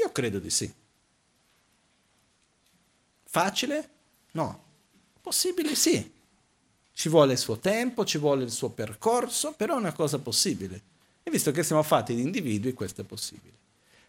[0.00, 0.72] Io credo di sì.
[3.24, 3.88] Facile?
[4.32, 4.62] No.
[5.20, 5.74] Possibile?
[5.74, 6.12] Sì.
[6.92, 10.82] Ci vuole il suo tempo, ci vuole il suo percorso, però è una cosa possibile.
[11.22, 13.54] E visto che siamo fatti di individui, questo è possibile.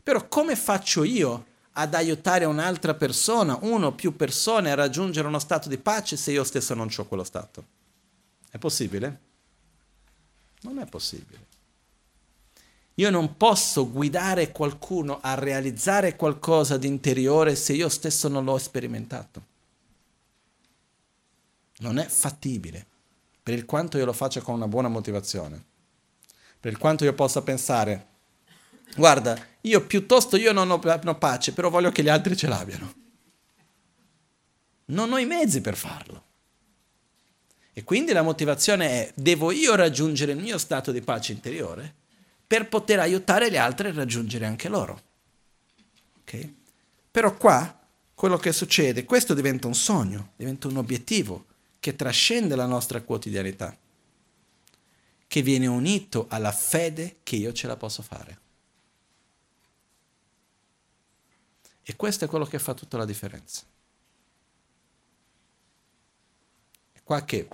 [0.01, 5.39] Però come faccio io ad aiutare un'altra persona, uno o più persone, a raggiungere uno
[5.39, 7.65] stato di pace se io stesso non ho quello stato?
[8.49, 9.19] È possibile?
[10.61, 11.50] Non è possibile.
[13.01, 18.59] Io non posso guidare qualcuno a realizzare qualcosa di interiore se io stesso non l'ho
[18.59, 19.45] sperimentato.
[21.79, 22.85] Non è fattibile,
[23.41, 25.63] per il quanto io lo faccia con una buona motivazione,
[26.59, 28.07] per il quanto io possa pensare,
[28.95, 32.47] guarda, io piuttosto io non ho, non ho pace, però voglio che gli altri ce
[32.47, 32.93] l'abbiano.
[34.85, 36.23] Non ho i mezzi per farlo.
[37.73, 41.95] E quindi la motivazione è devo io raggiungere il mio stato di pace interiore
[42.51, 45.01] per poter aiutare gli altri a raggiungere anche loro.
[46.19, 46.53] Okay?
[47.09, 47.79] Però qua
[48.13, 51.45] quello che succede, questo diventa un sogno, diventa un obiettivo
[51.79, 53.73] che trascende la nostra quotidianità,
[55.27, 58.39] che viene unito alla fede che io ce la posso fare.
[61.83, 63.61] E questo è quello che fa tutta la differenza.
[66.91, 67.47] È qua che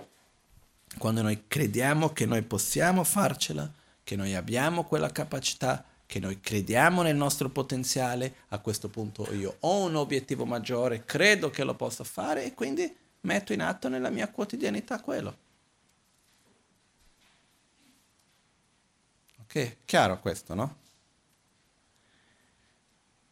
[0.98, 3.77] quando noi crediamo che noi possiamo farcela,
[4.08, 9.58] che noi abbiamo quella capacità, che noi crediamo nel nostro potenziale, a questo punto io
[9.60, 12.90] ho un obiettivo maggiore, credo che lo possa fare e quindi
[13.20, 15.36] metto in atto nella mia quotidianità quello.
[19.42, 20.76] Ok, chiaro questo, no?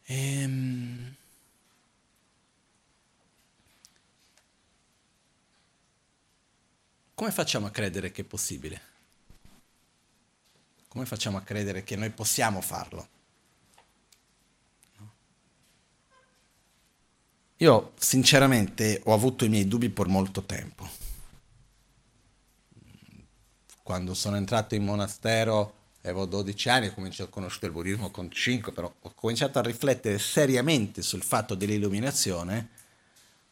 [0.03, 1.15] Ehm...
[7.15, 8.96] Come facciamo a credere che è possibile?
[10.97, 13.07] Come facciamo a credere che noi possiamo farlo?
[17.57, 20.89] Io sinceramente ho avuto i miei dubbi per molto tempo.
[23.83, 28.31] Quando sono entrato in monastero avevo 12 anni, ho cominciato a conoscere il buddismo con
[28.31, 32.69] 5, però ho cominciato a riflettere seriamente sul fatto dell'illuminazione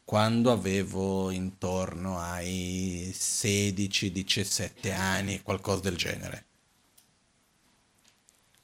[0.04, 6.46] quando avevo intorno ai 16-17 anni, qualcosa del genere.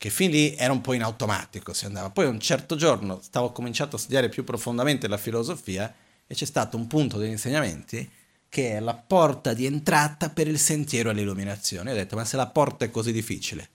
[0.02, 2.10] Che fin lì era un po' in automatico, si andava.
[2.10, 5.94] Poi un certo giorno stavo cominciando a studiare più profondamente la filosofia
[6.26, 8.10] e c'è stato un punto degli insegnamenti
[8.50, 11.92] che è la porta di entrata per il sentiero all'illuminazione.
[11.92, 13.70] ho detto, ma se la porta è così difficile,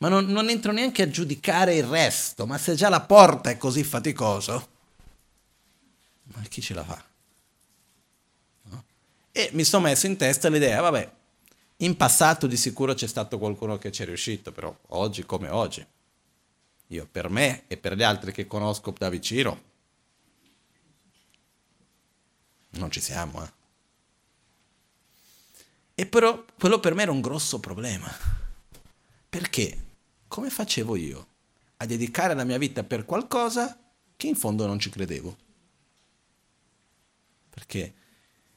[0.00, 3.56] ma non, non, entro neanche a giudicare il resto, ma se già la porta è
[3.56, 4.68] così faticoso,
[6.24, 7.04] ma chi ce la fa?
[8.62, 8.84] No?
[9.30, 11.12] E mi sono messo in testa l'idea, vabbè,
[11.78, 15.86] in passato di sicuro c'è stato qualcuno che ci è riuscito, però oggi come oggi,
[16.88, 19.62] io per me e per gli altri che conosco da vicino,
[22.70, 23.54] non ci siamo, eh.
[25.98, 28.10] E però quello per me era un grosso problema.
[29.28, 29.84] Perché?
[30.36, 31.26] come facevo io
[31.78, 33.78] a dedicare la mia vita per qualcosa
[34.16, 35.36] che in fondo non ci credevo?
[37.50, 37.92] Perché il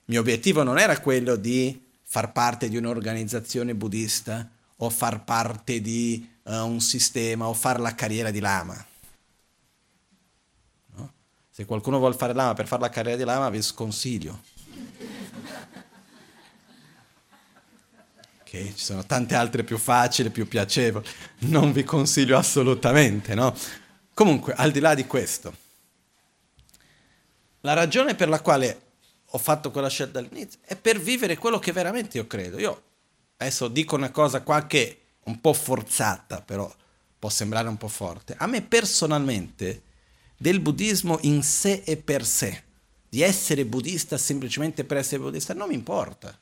[0.05, 6.28] mio obiettivo non era quello di far parte di un'organizzazione buddista o far parte di
[6.41, 8.84] uh, un sistema o fare la carriera di lama.
[10.95, 11.14] No?
[11.51, 14.41] Se qualcuno vuole fare lama per fare la carriera di lama vi sconsiglio
[18.43, 21.07] che ci sono tante altre più facili, più piacevoli,
[21.41, 23.55] non vi consiglio assolutamente, no?
[24.16, 25.55] Comunque, al di là di questo,
[27.62, 28.89] la ragione per la quale
[29.32, 32.59] ho fatto quella scelta all'inizio è per vivere quello che veramente io credo.
[32.59, 32.84] Io
[33.38, 36.71] adesso dico una cosa qua che un po' forzata, però
[37.17, 38.36] può sembrare un po' forte.
[38.38, 39.84] A me personalmente
[40.38, 42.63] del buddismo in sé e per sé,
[43.07, 46.38] di essere buddista semplicemente per essere buddista, non mi importa.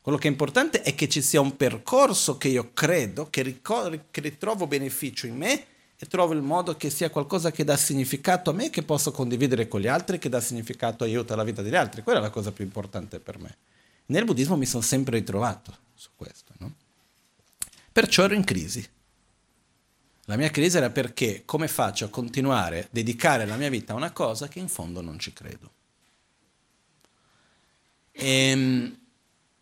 [0.00, 4.06] Quello che è importante è che ci sia un percorso che io credo, che, ricor-
[4.10, 5.66] che ritrovo beneficio in me
[6.02, 9.68] e trovo il modo che sia qualcosa che dà significato a me, che posso condividere
[9.68, 12.02] con gli altri, che dà significato aiuta la vita degli altri.
[12.02, 13.56] Quella è la cosa più importante per me.
[14.06, 16.54] Nel buddismo mi sono sempre ritrovato su questo.
[16.58, 16.74] No?
[17.92, 18.84] Perciò ero in crisi.
[20.24, 23.96] La mia crisi era perché come faccio a continuare a dedicare la mia vita a
[23.96, 25.70] una cosa che in fondo non ci credo.
[28.10, 28.98] E, ehm,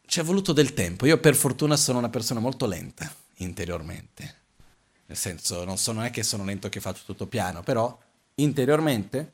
[0.07, 1.05] ci è voluto del tempo.
[1.05, 4.40] Io per fortuna sono una persona molto lenta interiormente.
[5.11, 7.99] Nel senso, non, sono, non è che sono lento che faccio tutto piano, però
[8.37, 9.33] interiormente,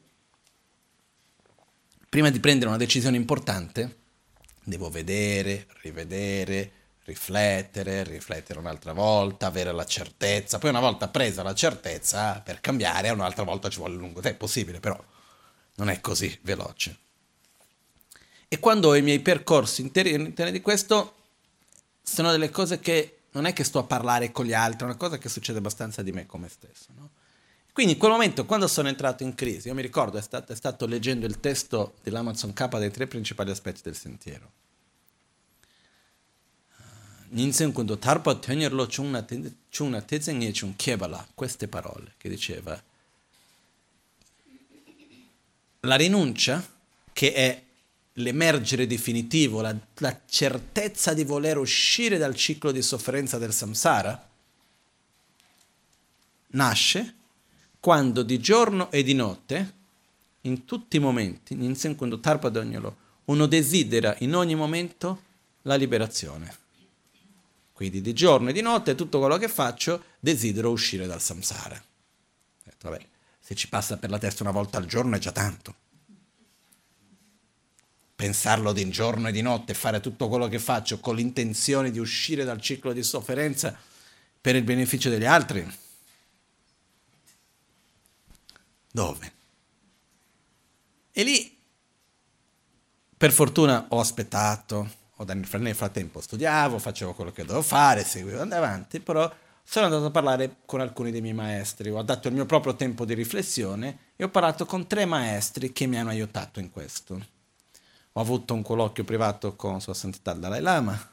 [2.08, 3.96] prima di prendere una decisione importante,
[4.64, 6.72] devo vedere, rivedere,
[7.04, 10.56] riflettere, riflettere un'altra volta, avere la certezza.
[10.56, 14.36] Poi una volta presa la certezza, per cambiare, un'altra volta ci vuole lungo tempo.
[14.38, 14.98] È possibile, però
[15.74, 16.96] non è così veloce.
[18.48, 21.16] E quando ho i miei percorsi interni di questo,
[22.02, 24.97] sono delle cose che non è che sto a parlare con gli altri, è una
[24.97, 26.87] cosa che succede abbastanza di me come stesso.
[26.97, 27.11] No?
[27.70, 30.57] Quindi in quel momento, quando sono entrato in crisi, io mi ricordo, è stato, è
[30.57, 34.51] stato leggendo il testo dell'Amazon K dei tre principali aspetti del sentiero.
[37.28, 42.82] Ninsen quando tarpa tenerlo chungna tezengye chung kebala, queste parole che diceva
[45.80, 46.66] la rinuncia
[47.12, 47.62] che è
[48.18, 54.28] l'emergere definitivo, la, la, certezza di voler uscire dal ciclo di sofferenza del samsara,
[56.48, 57.14] nasce
[57.80, 59.74] quando di giorno e di notte
[60.42, 62.96] in tutti i momenti, in secondo tarpa d'ognolo,
[63.26, 65.22] uno desidera in ogni momento
[65.62, 66.64] la liberazione.
[67.72, 71.82] Quindi di giorno e di notte tutto quello che faccio desidero uscire dal samsara.
[72.80, 73.06] Vabbè,
[73.38, 75.74] se ci passa per la testa una volta al giorno è già tanto.
[78.16, 82.44] Pensarlo di giorno e di notte, fare tutto quello che faccio con l'intenzione di uscire
[82.44, 83.78] dal ciclo di sofferenza
[84.40, 85.70] per il beneficio degli altri.
[88.90, 89.32] Dove?
[91.12, 91.58] E lì,
[93.16, 94.90] per fortuna, ho aspettato,
[95.26, 99.30] nel frattempo studiavo, facevo quello che dovevo fare, seguivo, andavo avanti, però
[99.62, 103.04] sono andato a parlare con alcuni dei miei maestri, ho dato il mio proprio tempo
[103.04, 107.34] di riflessione e ho parlato con tre maestri che mi hanno aiutato in questo.
[108.16, 111.10] Ho avuto un colloquio privato con Sua Santità Dalai Lama,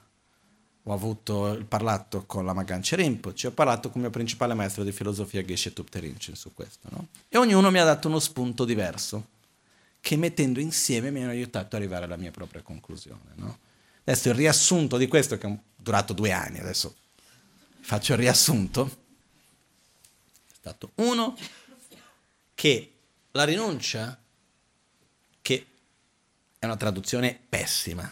[0.83, 4.85] ho avuto il parlato con la Magancia Rinpoche, ho parlato con il mio principale maestro
[4.85, 6.87] di filosofia Geshe Rinchen su questo.
[6.91, 7.07] No?
[7.27, 9.27] E ognuno mi ha dato uno spunto diverso,
[9.99, 13.31] che mettendo insieme mi hanno aiutato ad arrivare alla mia propria conclusione.
[13.35, 13.57] No?
[14.05, 16.95] Adesso il riassunto di questo, che è durato due anni, adesso
[17.81, 18.85] faccio il riassunto,
[20.51, 21.37] è stato uno,
[22.55, 22.93] che
[23.31, 24.22] la rinuncia,
[26.63, 28.09] è una traduzione pessima,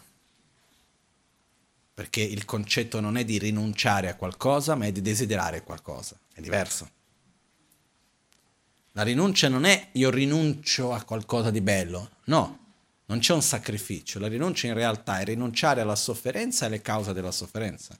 [1.93, 6.41] perché il concetto non è di rinunciare a qualcosa, ma è di desiderare qualcosa, è
[6.41, 6.89] diverso.
[8.91, 12.59] La rinuncia non è io rinuncio a qualcosa di bello, no,
[13.05, 17.13] non c'è un sacrificio, la rinuncia in realtà è rinunciare alla sofferenza e alle cause
[17.13, 17.97] della sofferenza.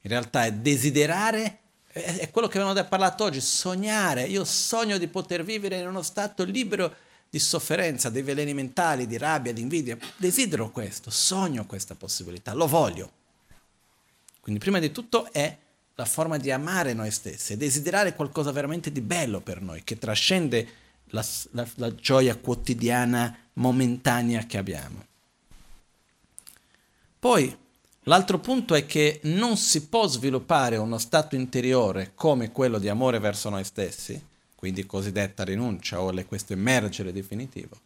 [0.00, 5.44] In realtà è desiderare, è quello che abbiamo parlato oggi, sognare, io sogno di poter
[5.44, 9.96] vivere in uno stato libero di sofferenza, dei veleni mentali, di rabbia, di invidia.
[10.18, 13.10] Desidero questo, sogno questa possibilità, lo voglio.
[14.38, 15.56] Quindi prima di tutto è
[15.94, 20.68] la forma di amare noi stessi, desiderare qualcosa veramente di bello per noi, che trascende
[21.06, 25.02] la, la, la gioia quotidiana, momentanea che abbiamo.
[27.18, 27.56] Poi
[28.02, 33.18] l'altro punto è che non si può sviluppare uno stato interiore come quello di amore
[33.20, 34.22] verso noi stessi
[34.62, 37.76] quindi cosiddetta rinuncia o questo emergere definitivo,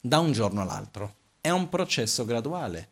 [0.00, 1.14] da un giorno all'altro.
[1.40, 2.88] È un processo graduale,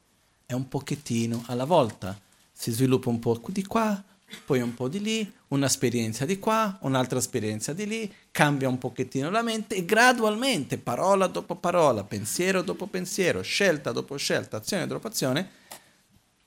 [0.47, 2.17] è un pochettino alla volta.
[2.53, 4.01] Si sviluppa un po' di qua,
[4.45, 9.31] poi un po' di lì, un'esperienza di qua, un'altra esperienza di lì, cambia un pochettino
[9.31, 15.09] la mente e gradualmente, parola dopo parola, pensiero dopo pensiero, scelta dopo scelta, azione dopo
[15.09, 15.51] azione,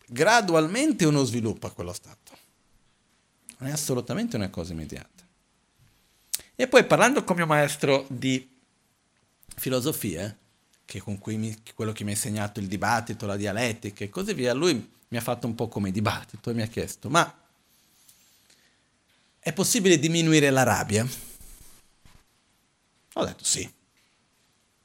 [0.08, 2.32] gradualmente uno sviluppa quello stato.
[3.58, 5.21] Non è assolutamente una cosa immediata.
[6.62, 8.48] E poi parlando con mio maestro di
[9.56, 10.38] filosofia,
[10.86, 14.36] che con cui mi, quello che mi ha insegnato il dibattito, la dialettica e così
[14.36, 17.36] via, lui mi ha fatto un po' come dibattito e mi ha chiesto, ma
[19.40, 21.04] è possibile diminuire la rabbia?
[23.14, 23.68] Ho detto sì.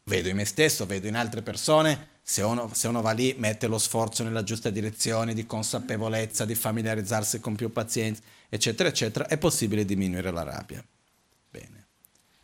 [0.05, 3.67] Vedo in me stesso, vedo in altre persone, se uno, se uno va lì, mette
[3.67, 9.37] lo sforzo nella giusta direzione di consapevolezza, di familiarizzarsi con più pazienza, eccetera, eccetera, è
[9.37, 10.83] possibile diminuire la rabbia.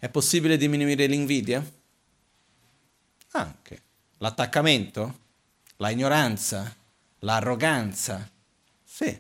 [0.03, 1.65] È possibile diminuire l'invidia?
[3.31, 3.83] Anche.
[4.19, 5.19] L'attaccamento?
[5.77, 6.75] La ignoranza?
[7.21, 8.29] L'arroganza?
[8.83, 9.17] Sì.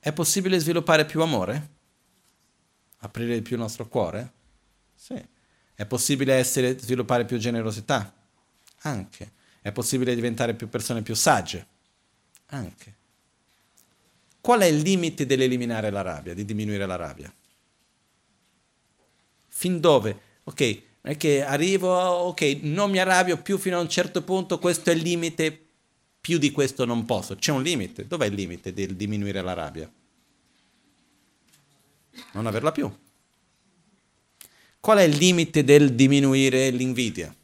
[0.00, 1.68] È possibile sviluppare più amore?
[2.98, 4.32] Aprire di più il nostro cuore?
[4.92, 5.24] Sì.
[5.72, 8.12] È possibile essere, sviluppare più generosità?
[8.78, 9.32] Anche.
[9.60, 11.64] È possibile diventare più persone più sagge?
[12.46, 12.94] Anche.
[14.40, 17.32] Qual è il limite dell'eliminare la rabbia, di diminuire la rabbia?
[19.58, 20.20] Fin dove?
[20.44, 20.60] Ok,
[21.00, 24.90] non è che arrivo, ok, non mi arrabbio più fino a un certo punto, questo
[24.90, 25.66] è il limite,
[26.20, 27.34] più di questo non posso.
[27.34, 28.06] C'è un limite.
[28.06, 29.90] Dov'è il limite del diminuire la rabbia?
[32.34, 32.88] Non averla più.
[34.78, 37.34] Qual è il limite del diminuire l'invidia?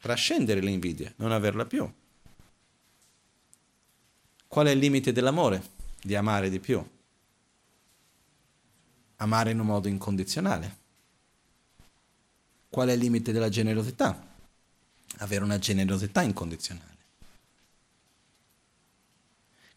[0.00, 1.88] Trascendere l'invidia, non averla più.
[4.48, 5.62] Qual è il limite dell'amore?
[6.02, 6.84] Di amare di più
[9.18, 10.76] amare in un modo incondizionale.
[12.68, 14.26] Qual è il limite della generosità?
[15.18, 16.96] Avere una generosità incondizionale.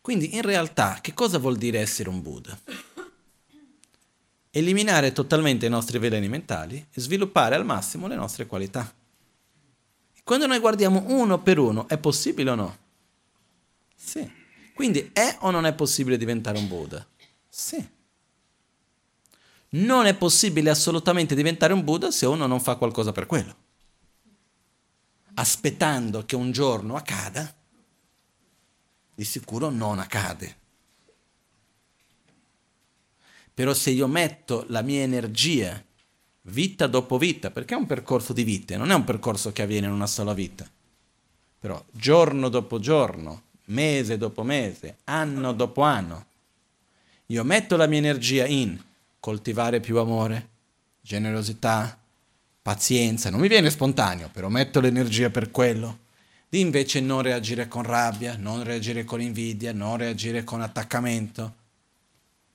[0.02, 2.58] Quindi in realtà che cosa vuol dire essere un Buddha?
[4.54, 8.94] Eliminare totalmente i nostri veleni mentali e sviluppare al massimo le nostre qualità.
[10.24, 12.78] Quando noi guardiamo uno per uno, è possibile o no?
[13.96, 14.30] Sì.
[14.74, 17.06] Quindi è o non è possibile diventare un Buddha?
[17.48, 18.00] Sì
[19.74, 23.56] non è possibile assolutamente diventare un Buddha se uno non fa qualcosa per quello.
[25.36, 27.54] Aspettando che un giorno accada,
[29.16, 30.58] di sicuro non accade.
[33.54, 35.82] Però se io metto la mia energia
[36.44, 39.88] vita dopo vita, perché è un percorso di vite, non è un percorso che avviene
[39.88, 40.70] in una sola vita.
[41.60, 46.26] Però giorno dopo giorno, mese dopo mese, anno dopo anno,
[47.28, 48.78] io metto la mia energia in
[49.22, 50.50] coltivare più amore,
[51.00, 51.98] generosità,
[52.62, 56.00] pazienza, non mi viene spontaneo, però metto l'energia per quello,
[56.50, 61.56] di invece non reagire con rabbia, non reagire con invidia, non reagire con attaccamento.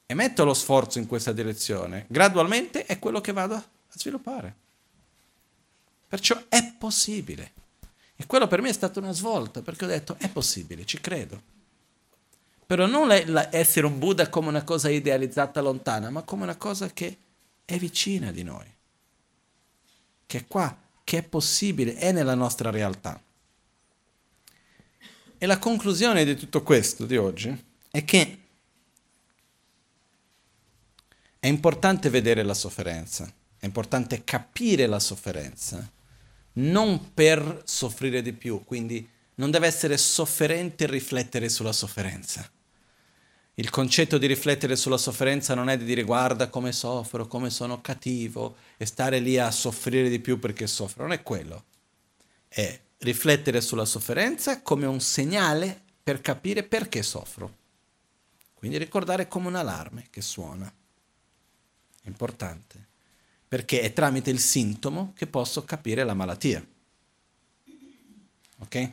[0.05, 4.55] E metto lo sforzo in questa direzione, gradualmente è quello che vado a sviluppare.
[6.09, 7.53] Perciò è possibile.
[8.17, 11.55] E quello per me è stata una svolta, perché ho detto è possibile, ci credo.
[12.67, 13.11] Però non
[13.53, 17.17] essere un Buddha come una cosa idealizzata lontana, ma come una cosa che
[17.65, 18.67] è vicina di noi,
[20.27, 23.21] che è qua, che è possibile, è nella nostra realtà.
[25.39, 28.39] E la conclusione di tutto questo di oggi è che
[31.39, 35.89] è importante vedere la sofferenza, è importante capire la sofferenza,
[36.55, 42.51] non per soffrire di più, quindi non deve essere sofferente riflettere sulla sofferenza.
[43.59, 47.81] Il concetto di riflettere sulla sofferenza non è di dire guarda come soffro, come sono
[47.81, 51.65] cattivo e stare lì a soffrire di più perché soffro, non è quello.
[52.49, 57.57] È riflettere sulla sofferenza come un segnale per capire perché soffro.
[58.53, 60.67] Quindi ricordare come un allarme che suona.
[60.67, 62.87] È importante,
[63.49, 66.63] perché è tramite il sintomo che posso capire la malattia.
[68.59, 68.93] Ok?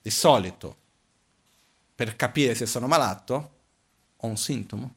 [0.00, 0.76] Di solito,
[1.94, 3.50] per capire se sono malato,
[4.24, 4.94] ho un sintomo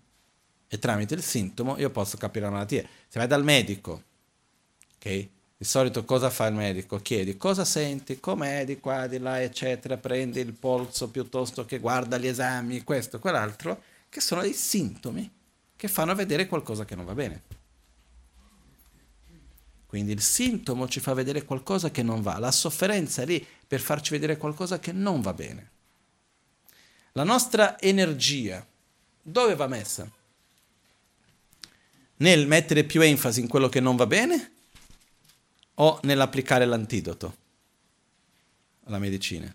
[0.67, 2.83] e tramite il sintomo io posso capire la malattia.
[3.07, 4.03] Se vai dal medico,
[4.95, 5.27] ok?
[5.59, 6.97] Di solito cosa fa il medico?
[6.97, 12.17] Chiedi cosa senti, com'è di qua, di là, eccetera, prendi il polso piuttosto che guarda
[12.17, 15.29] gli esami, questo, quell'altro, che sono dei sintomi
[15.75, 17.41] che fanno vedere qualcosa che non va bene.
[19.87, 23.79] Quindi il sintomo ci fa vedere qualcosa che non va, la sofferenza è lì per
[23.79, 25.71] farci vedere qualcosa che non va bene.
[27.13, 28.65] La nostra energia,
[29.29, 30.09] dove va messa?
[32.19, 34.53] Nel mettere più enfasi in quello che non va bene
[35.75, 37.35] o nell'applicare l'antidoto
[38.85, 39.53] alla medicina?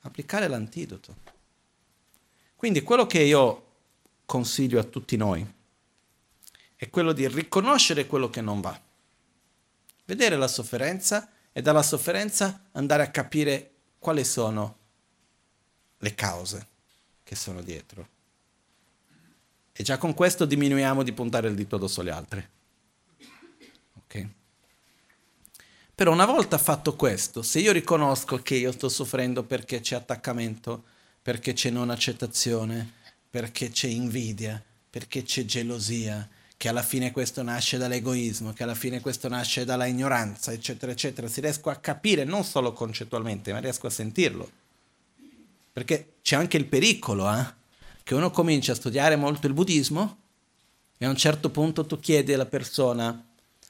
[0.00, 1.16] Applicare l'antidoto.
[2.56, 3.66] Quindi quello che io
[4.26, 5.54] consiglio a tutti noi
[6.76, 8.78] è quello di riconoscere quello che non va,
[10.04, 14.76] vedere la sofferenza e dalla sofferenza andare a capire quali sono
[15.96, 16.76] le cause
[17.28, 18.08] che sono dietro.
[19.70, 22.48] E già con questo diminuiamo di puntare il dito addosso agli altri.
[23.98, 24.26] Ok?
[25.94, 30.82] Però una volta fatto questo, se io riconosco che io sto soffrendo perché c'è attaccamento,
[31.20, 32.94] perché c'è non accettazione,
[33.28, 36.26] perché c'è invidia, perché c'è gelosia,
[36.56, 41.28] che alla fine questo nasce dall'egoismo, che alla fine questo nasce dalla ignoranza, eccetera, eccetera,
[41.28, 44.50] si riesco a capire non solo concettualmente, ma riesco a sentirlo.
[45.78, 47.54] Perché c'è anche il pericolo, eh?
[48.02, 50.18] che uno comincia a studiare molto il buddismo
[50.98, 53.24] e a un certo punto tu chiedi alla persona,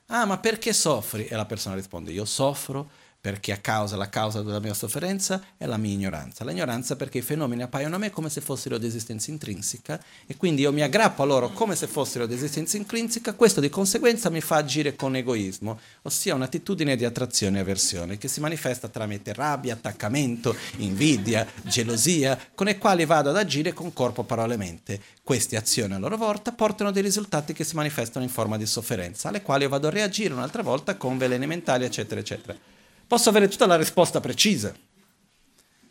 [0.07, 1.27] ah ma perché soffri?
[1.27, 2.89] E la persona risponde, io soffro
[3.21, 6.45] perché a causa, la causa della mia sofferenza è la mia ignoranza.
[6.45, 10.63] L'ignoranza perché i fenomeni appaiono a me come se fossero di esistenza intrinseca e quindi
[10.63, 14.41] io mi aggrappo a loro come se fossero di esistenza intrinseca, questo di conseguenza mi
[14.41, 19.75] fa agire con egoismo, ossia un'attitudine di attrazione e avversione che si manifesta tramite rabbia,
[19.75, 25.03] attaccamento, invidia, gelosia, con i quali vado ad agire con corpo, parole e mente.
[25.25, 29.29] Queste azioni a loro volta portano dei risultati che si manifestano in forma di sofferenza,
[29.29, 32.78] alle quali io vado a reagire un'altra volta con veleni mentali, eccetera, eccetera.
[33.09, 34.73] Posso avere tutta la risposta precisa.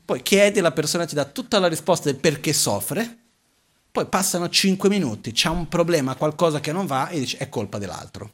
[0.06, 3.18] Poi chiedi, la persona ti dà tutta la risposta del perché soffre,
[3.92, 7.80] poi passano 5 minuti, c'è un problema, qualcosa che non va e dici è colpa
[7.80, 8.32] dell'altro.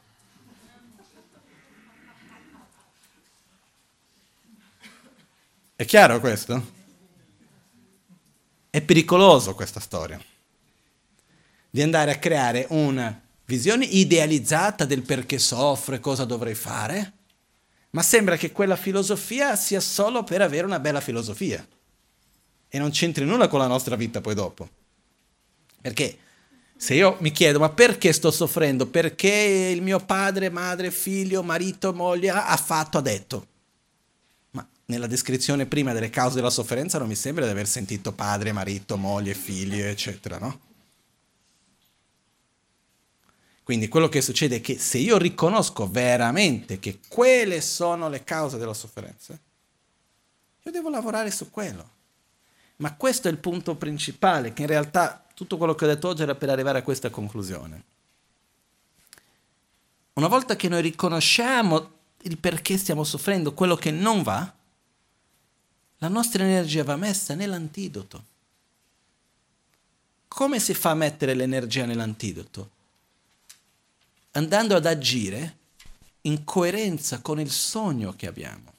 [5.75, 6.71] È chiaro questo?
[8.69, 10.21] È pericoloso questa storia.
[11.69, 17.13] Di andare a creare una visione idealizzata del perché soffre, cosa dovrei fare,
[17.93, 21.65] ma sembra che quella filosofia sia solo per avere una bella filosofia
[22.67, 24.67] e non c'entri nulla con la nostra vita poi dopo.
[25.79, 26.17] Perché
[26.75, 28.87] se io mi chiedo ma perché sto soffrendo?
[28.87, 33.47] Perché il mio padre, madre, figlio, marito, moglie ha fatto, ha detto.
[34.51, 38.51] Ma nella descrizione prima delle cause della sofferenza non mi sembra di aver sentito padre,
[38.53, 40.59] marito, moglie, figlio, eccetera, no?
[43.63, 48.57] Quindi quello che succede è che se io riconosco veramente che quelle sono le cause
[48.57, 49.39] della sofferenza,
[50.63, 51.91] io devo lavorare su quello.
[52.77, 56.23] Ma questo è il punto principale, che in realtà tutto quello che ho detto oggi
[56.23, 57.83] era per arrivare a questa conclusione.
[60.13, 61.91] una volta che noi riconosciamo
[62.23, 64.53] il perché stiamo soffrendo, quello che non va,
[65.97, 68.25] la nostra energia va messa nell'antidoto.
[70.27, 72.69] Come si fa a mettere l'energia nell'antidoto?
[74.35, 75.57] Andando ad agire
[76.21, 78.71] in coerenza con il sogno che abbiamo.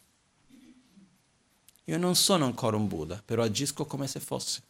[1.85, 4.60] Io non sono ancora un Buddha, però agisco come se fossi.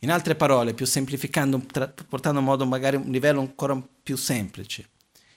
[0.00, 1.64] In altre parole, più semplificando,
[2.08, 4.88] portando a modo magari un livello ancora più semplice.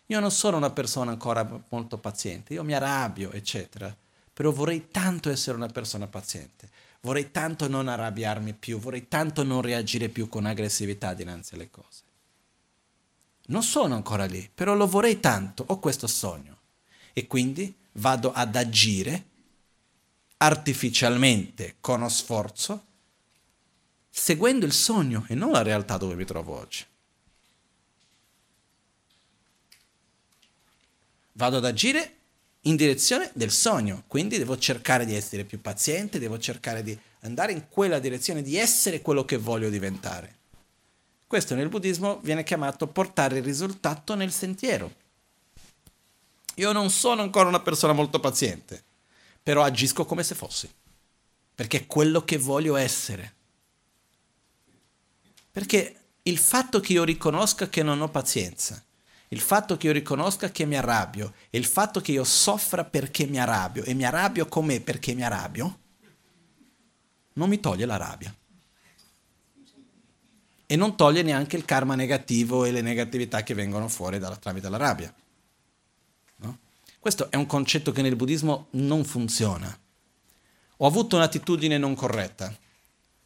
[0.08, 3.96] Io non sono una persona ancora molto paziente, io mi arrabbio, eccetera,
[4.34, 6.70] però vorrei tanto essere una persona paziente,
[7.02, 12.08] vorrei tanto non arrabbiarmi più, vorrei tanto non reagire più con aggressività dinanzi alle cose.
[13.50, 16.58] Non sono ancora lì, però lo vorrei tanto, ho questo sogno.
[17.14, 19.26] E quindi vado ad agire
[20.38, 22.86] artificialmente, con sforzo,
[24.10, 26.86] seguendo il sogno e non la realtà dove mi trovo oggi.
[31.34, 32.16] Vado ad agire
[32.62, 37.54] in direzione del sogno, quindi devo cercare di essere più paziente, devo cercare di andare
[37.54, 40.39] in quella direzione, di essere quello che voglio diventare.
[41.30, 44.92] Questo nel buddismo viene chiamato portare il risultato nel sentiero.
[46.56, 48.84] Io non sono ancora una persona molto paziente,
[49.44, 50.68] però agisco come se fossi,
[51.54, 53.36] perché è quello che voglio essere.
[55.52, 58.84] Perché il fatto che io riconosca che non ho pazienza,
[59.28, 63.28] il fatto che io riconosca che mi arrabbio e il fatto che io soffra perché
[63.28, 65.80] mi arrabbio e mi arrabbio come perché mi arrabbio,
[67.34, 68.36] non mi toglie la rabbia.
[70.72, 74.70] E non toglie neanche il karma negativo e le negatività che vengono fuori dalla, tramite
[74.70, 75.12] la rabbia.
[76.38, 76.60] No?
[77.00, 79.76] Questo è un concetto che nel buddismo non funziona.
[80.78, 82.56] Ho avuto un'attitudine non corretta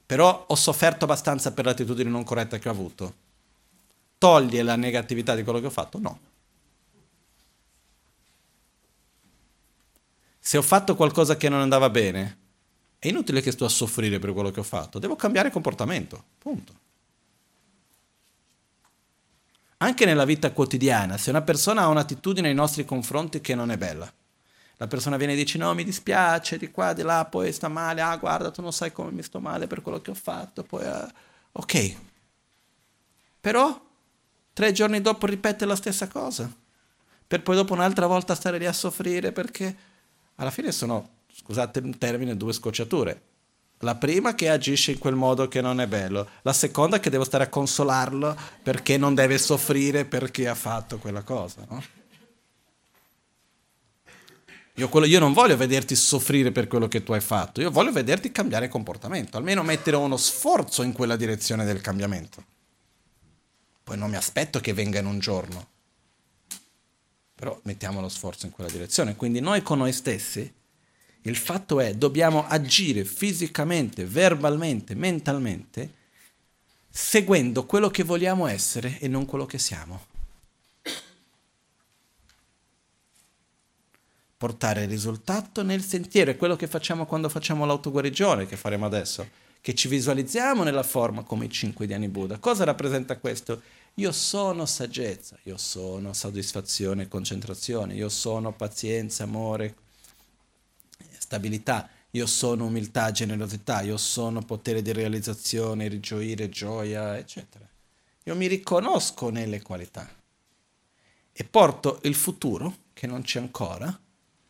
[0.06, 3.16] però ho sofferto abbastanza per l'attitudine non corretta che ho avuto.
[4.20, 5.98] Toglie la negatività di quello che ho fatto?
[6.00, 6.20] No.
[10.40, 12.38] Se ho fatto qualcosa che non andava bene,
[13.00, 16.82] è inutile che sto a soffrire per quello che ho fatto, devo cambiare comportamento, punto.
[19.84, 23.78] Anche nella vita quotidiana, se una persona ha un'attitudine nei nostri confronti che non è
[23.78, 24.10] bella,
[24.78, 28.00] la persona viene e dice no mi dispiace di qua di là poi sta male
[28.00, 30.86] ah guarda tu non sai come mi sto male per quello che ho fatto poi
[30.86, 31.06] uh,
[31.52, 31.96] ok.
[33.42, 33.86] Però
[34.54, 36.50] tre giorni dopo ripete la stessa cosa.
[37.28, 39.76] Per poi dopo un'altra volta stare lì a soffrire perché
[40.36, 43.22] alla fine sono scusate il termine due scocciature
[43.84, 47.24] la prima che agisce in quel modo che non è bello, la seconda che devo
[47.24, 51.84] stare a consolarlo perché non deve soffrire perché ha fatto quella cosa, no?
[54.78, 57.92] Io, quello, io, non voglio vederti soffrire per quello che tu hai fatto, io voglio
[57.92, 62.44] vederti cambiare comportamento, almeno mettere uno sforzo in quella direzione del cambiamento.
[63.84, 65.68] Poi non mi aspetto che venga in un giorno,
[67.36, 69.16] però mettiamo lo sforzo in quella direzione.
[69.16, 70.52] Quindi noi con noi stessi,
[71.24, 75.94] il fatto è, dobbiamo agire fisicamente, verbalmente, mentalmente,
[76.90, 80.12] seguendo quello che vogliamo essere e non quello che siamo.
[84.44, 89.26] portare risultato nel sentiero, è quello che facciamo quando facciamo l'autoguarigione, che faremo adesso,
[89.62, 92.40] che ci visualizziamo nella forma come i cinque diani Buddha.
[92.40, 93.62] Cosa rappresenta questo?
[93.94, 99.76] Io sono saggezza, io sono soddisfazione e concentrazione, io sono pazienza, amore,
[101.34, 107.68] stabilità, io sono umiltà, generosità, io sono potere di realizzazione, rigioire, gioia, eccetera.
[108.26, 110.08] Io mi riconosco nelle qualità
[111.32, 114.00] e porto il futuro, che non c'è ancora,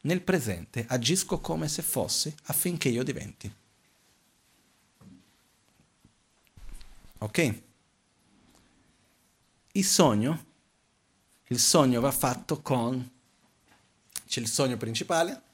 [0.02, 3.56] nel presente agisco come se fossi affinché io diventi.
[7.20, 7.62] Ok?
[9.72, 10.46] Il sogno,
[11.48, 13.10] il sogno va fatto con,
[14.28, 15.52] c'è il sogno principale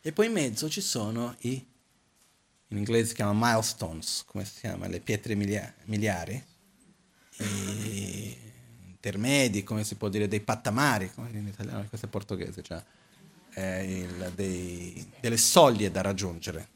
[0.00, 1.66] e poi in mezzo ci sono i,
[2.68, 6.44] in inglese si chiama milestones, come si chiama, le pietre miliari,
[7.38, 8.48] i
[9.00, 12.82] intermedi, come si può dire, dei pattamari, come in italiano, questo è portoghese, cioè
[13.82, 16.68] il, dei, delle soglie da raggiungere,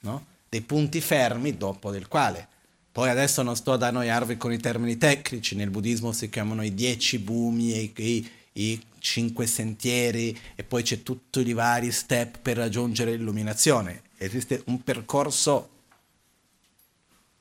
[0.00, 0.26] no?
[0.48, 2.48] dei punti fermi dopo del quale.
[2.92, 6.74] Poi adesso non sto ad annoiarvi con i termini tecnici, nel buddismo si chiamano i
[6.74, 12.56] dieci bumi e i, i cinque sentieri e poi c'è tutti i vari step per
[12.56, 14.02] raggiungere l'illuminazione.
[14.16, 15.70] Esiste un percorso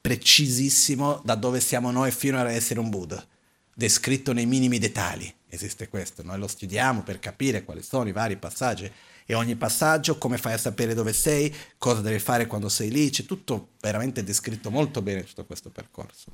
[0.02, 3.26] precisissimo da dove siamo noi fino ad essere un Buddha,
[3.74, 8.38] descritto nei minimi dettagli esiste questo, noi lo studiamo per capire quali sono i vari
[8.38, 8.92] passaggi
[9.26, 13.10] e ogni passaggio, come fai a sapere dove sei, cosa devi fare quando sei lì,
[13.10, 16.32] c'è tutto veramente descritto molto bene tutto questo percorso.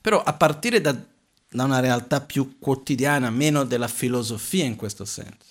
[0.00, 0.96] Però a partire da
[1.52, 5.50] da una realtà più quotidiana, meno della filosofia in questo senso.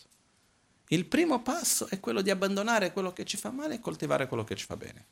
[0.87, 4.43] Il primo passo è quello di abbandonare quello che ci fa male e coltivare quello
[4.43, 5.05] che ci fa bene.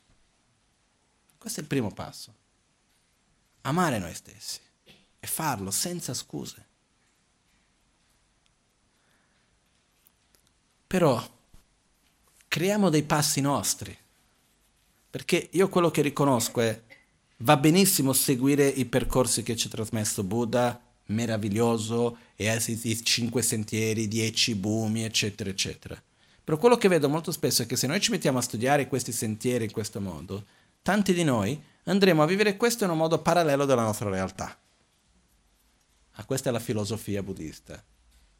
[1.38, 2.34] Questo è il primo passo.
[3.62, 4.60] Amare noi stessi
[5.18, 6.66] e farlo senza scuse.
[10.86, 11.38] Però
[12.48, 13.96] creiamo dei passi nostri,
[15.08, 16.82] perché io quello che riconosco è
[17.42, 24.08] va benissimo seguire i percorsi che ci ha trasmesso Buddha, meraviglioso, e i cinque sentieri,
[24.08, 26.00] dieci bumi, eccetera, eccetera.
[26.42, 29.12] Però quello che vedo molto spesso è che se noi ci mettiamo a studiare questi
[29.12, 30.44] sentieri in questo modo,
[30.82, 34.58] tanti di noi andremo a vivere questo in un modo parallelo della nostra realtà.
[36.12, 37.82] Ah, questa è la filosofia buddista.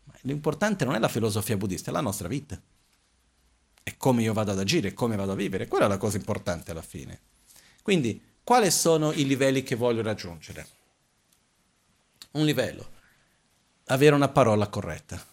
[0.05, 2.61] Ma l'importante non è la filosofia buddista, è la nostra vita.
[3.83, 5.69] È come io vado ad agire, come vado a vivere.
[5.69, 7.21] Quella è la cosa importante alla fine.
[7.83, 8.21] Quindi,
[8.51, 10.67] quali sono i livelli che voglio raggiungere?
[12.33, 12.91] Un livello,
[13.85, 15.25] avere una parola corretta.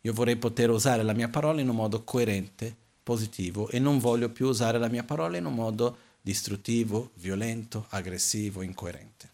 [0.00, 2.74] Io vorrei poter usare la mia parola in un modo coerente,
[3.04, 8.62] positivo e non voglio più usare la mia parola in un modo distruttivo, violento, aggressivo,
[8.62, 9.30] incoerente.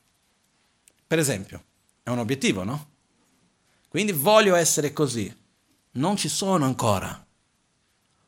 [1.07, 1.65] Per esempio,
[2.03, 2.89] è un obiettivo, no?
[3.89, 5.35] Quindi voglio essere così.
[5.93, 7.27] Non ci sono ancora.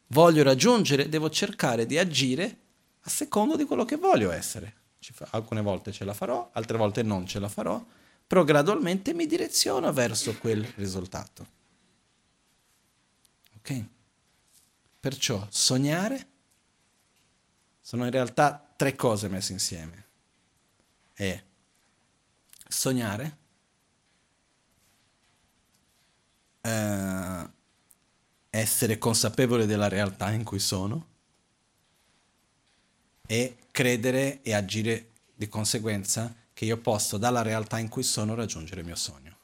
[0.07, 2.61] Voglio raggiungere, devo cercare di agire
[3.09, 4.75] a secondo di quello che voglio essere.
[5.31, 7.83] alcune volte ce la farò, altre volte non ce la farò,
[8.27, 11.57] però gradualmente mi direziono verso quel risultato.
[13.57, 13.85] Ok?
[15.01, 16.27] Perciò sognare
[17.81, 20.07] sono in realtà tre cose messe insieme.
[21.15, 21.43] È
[22.69, 23.39] sognare,
[26.61, 27.51] eh,
[28.51, 31.17] essere consapevole della realtà in cui sono
[33.31, 38.81] e credere e agire di conseguenza che io posso dalla realtà in cui sono raggiungere
[38.81, 39.37] il mio sogno.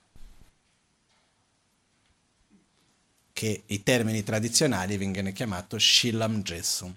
[3.30, 6.96] Che i termini tradizionali vengono chiamati Shilam Jesum,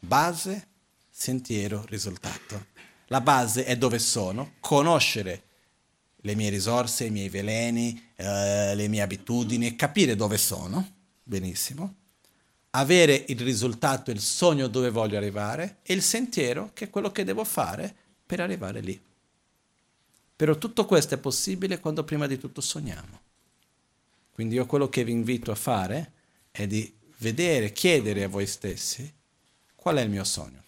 [0.00, 0.66] base
[1.08, 2.66] sentiero, risultato.
[3.06, 5.42] La base è dove sono, conoscere
[6.16, 11.94] le mie risorse, i miei veleni, eh, le mie abitudini, capire dove sono, benissimo,
[12.76, 17.24] avere il risultato, il sogno dove voglio arrivare e il sentiero che è quello che
[17.24, 17.94] devo fare
[18.24, 19.00] per arrivare lì.
[20.36, 23.20] Però tutto questo è possibile quando prima di tutto sogniamo.
[24.32, 26.12] Quindi io quello che vi invito a fare
[26.50, 29.12] è di vedere, chiedere a voi stessi
[29.74, 30.62] qual è il mio sogno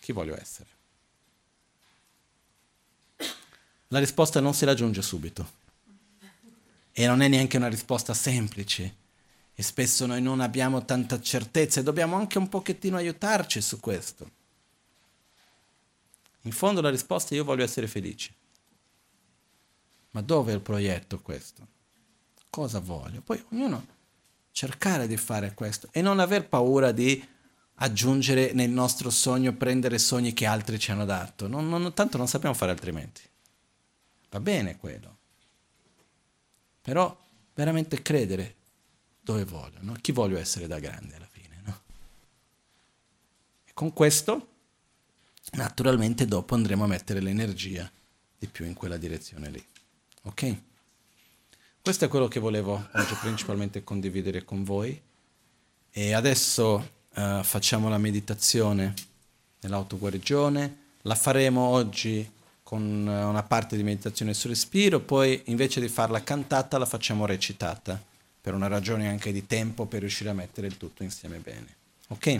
[0.00, 0.68] chi voglio essere?
[3.88, 5.58] La risposta non si raggiunge subito
[6.92, 8.96] e non è neanche una risposta semplice
[9.60, 14.30] e spesso noi non abbiamo tanta certezza e dobbiamo anche un pochettino aiutarci su questo.
[16.44, 18.32] In fondo la risposta è io voglio essere felice.
[20.12, 21.66] Ma dove è il progetto questo?
[22.48, 23.20] Cosa voglio?
[23.20, 23.86] Poi ognuno
[24.50, 27.22] cercare di fare questo e non aver paura di
[27.74, 31.46] aggiungere nel nostro sogno, prendere sogni che altri ci hanno dato.
[31.46, 33.20] Non, non, tanto non sappiamo fare altrimenti.
[34.30, 35.18] Va bene quello.
[36.80, 37.14] Però
[37.52, 38.54] veramente credere
[39.20, 39.96] dove voglio, no?
[40.00, 41.60] chi voglio essere da grande alla fine.
[41.64, 41.80] No?
[43.64, 44.48] E con questo,
[45.52, 47.90] naturalmente, dopo andremo a mettere l'energia
[48.38, 49.64] di più in quella direzione lì.
[50.22, 50.56] Ok?
[51.82, 55.00] Questo è quello che volevo oggi principalmente condividere con voi.
[55.90, 58.94] E adesso uh, facciamo la meditazione
[59.60, 62.28] nell'autoguarigione, la faremo oggi
[62.62, 68.00] con una parte di meditazione sul respiro, poi invece di farla cantata la facciamo recitata,
[68.40, 71.76] per una ragione anche di tempo per riuscire a mettere il tutto insieme bene.
[72.08, 72.38] Ok?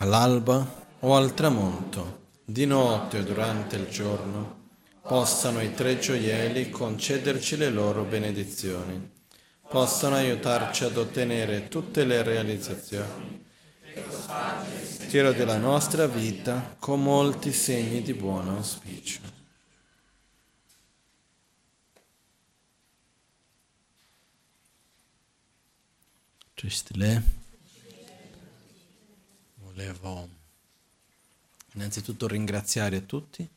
[0.00, 0.66] all'alba
[1.00, 2.19] o al tramonto,
[2.52, 4.58] di notte o durante il giorno,
[5.02, 9.10] possano i tre gioielli concederci le loro benedizioni,
[9.68, 13.46] possano aiutarci ad ottenere tutte le realizzazioni.
[15.08, 19.20] Tiro della nostra vita con molti segni di buon auspicio.
[26.54, 27.22] Tristile
[29.54, 30.39] volevo
[31.80, 33.48] innanzitutto ringraziare tutti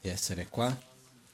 [0.00, 0.90] di essere qua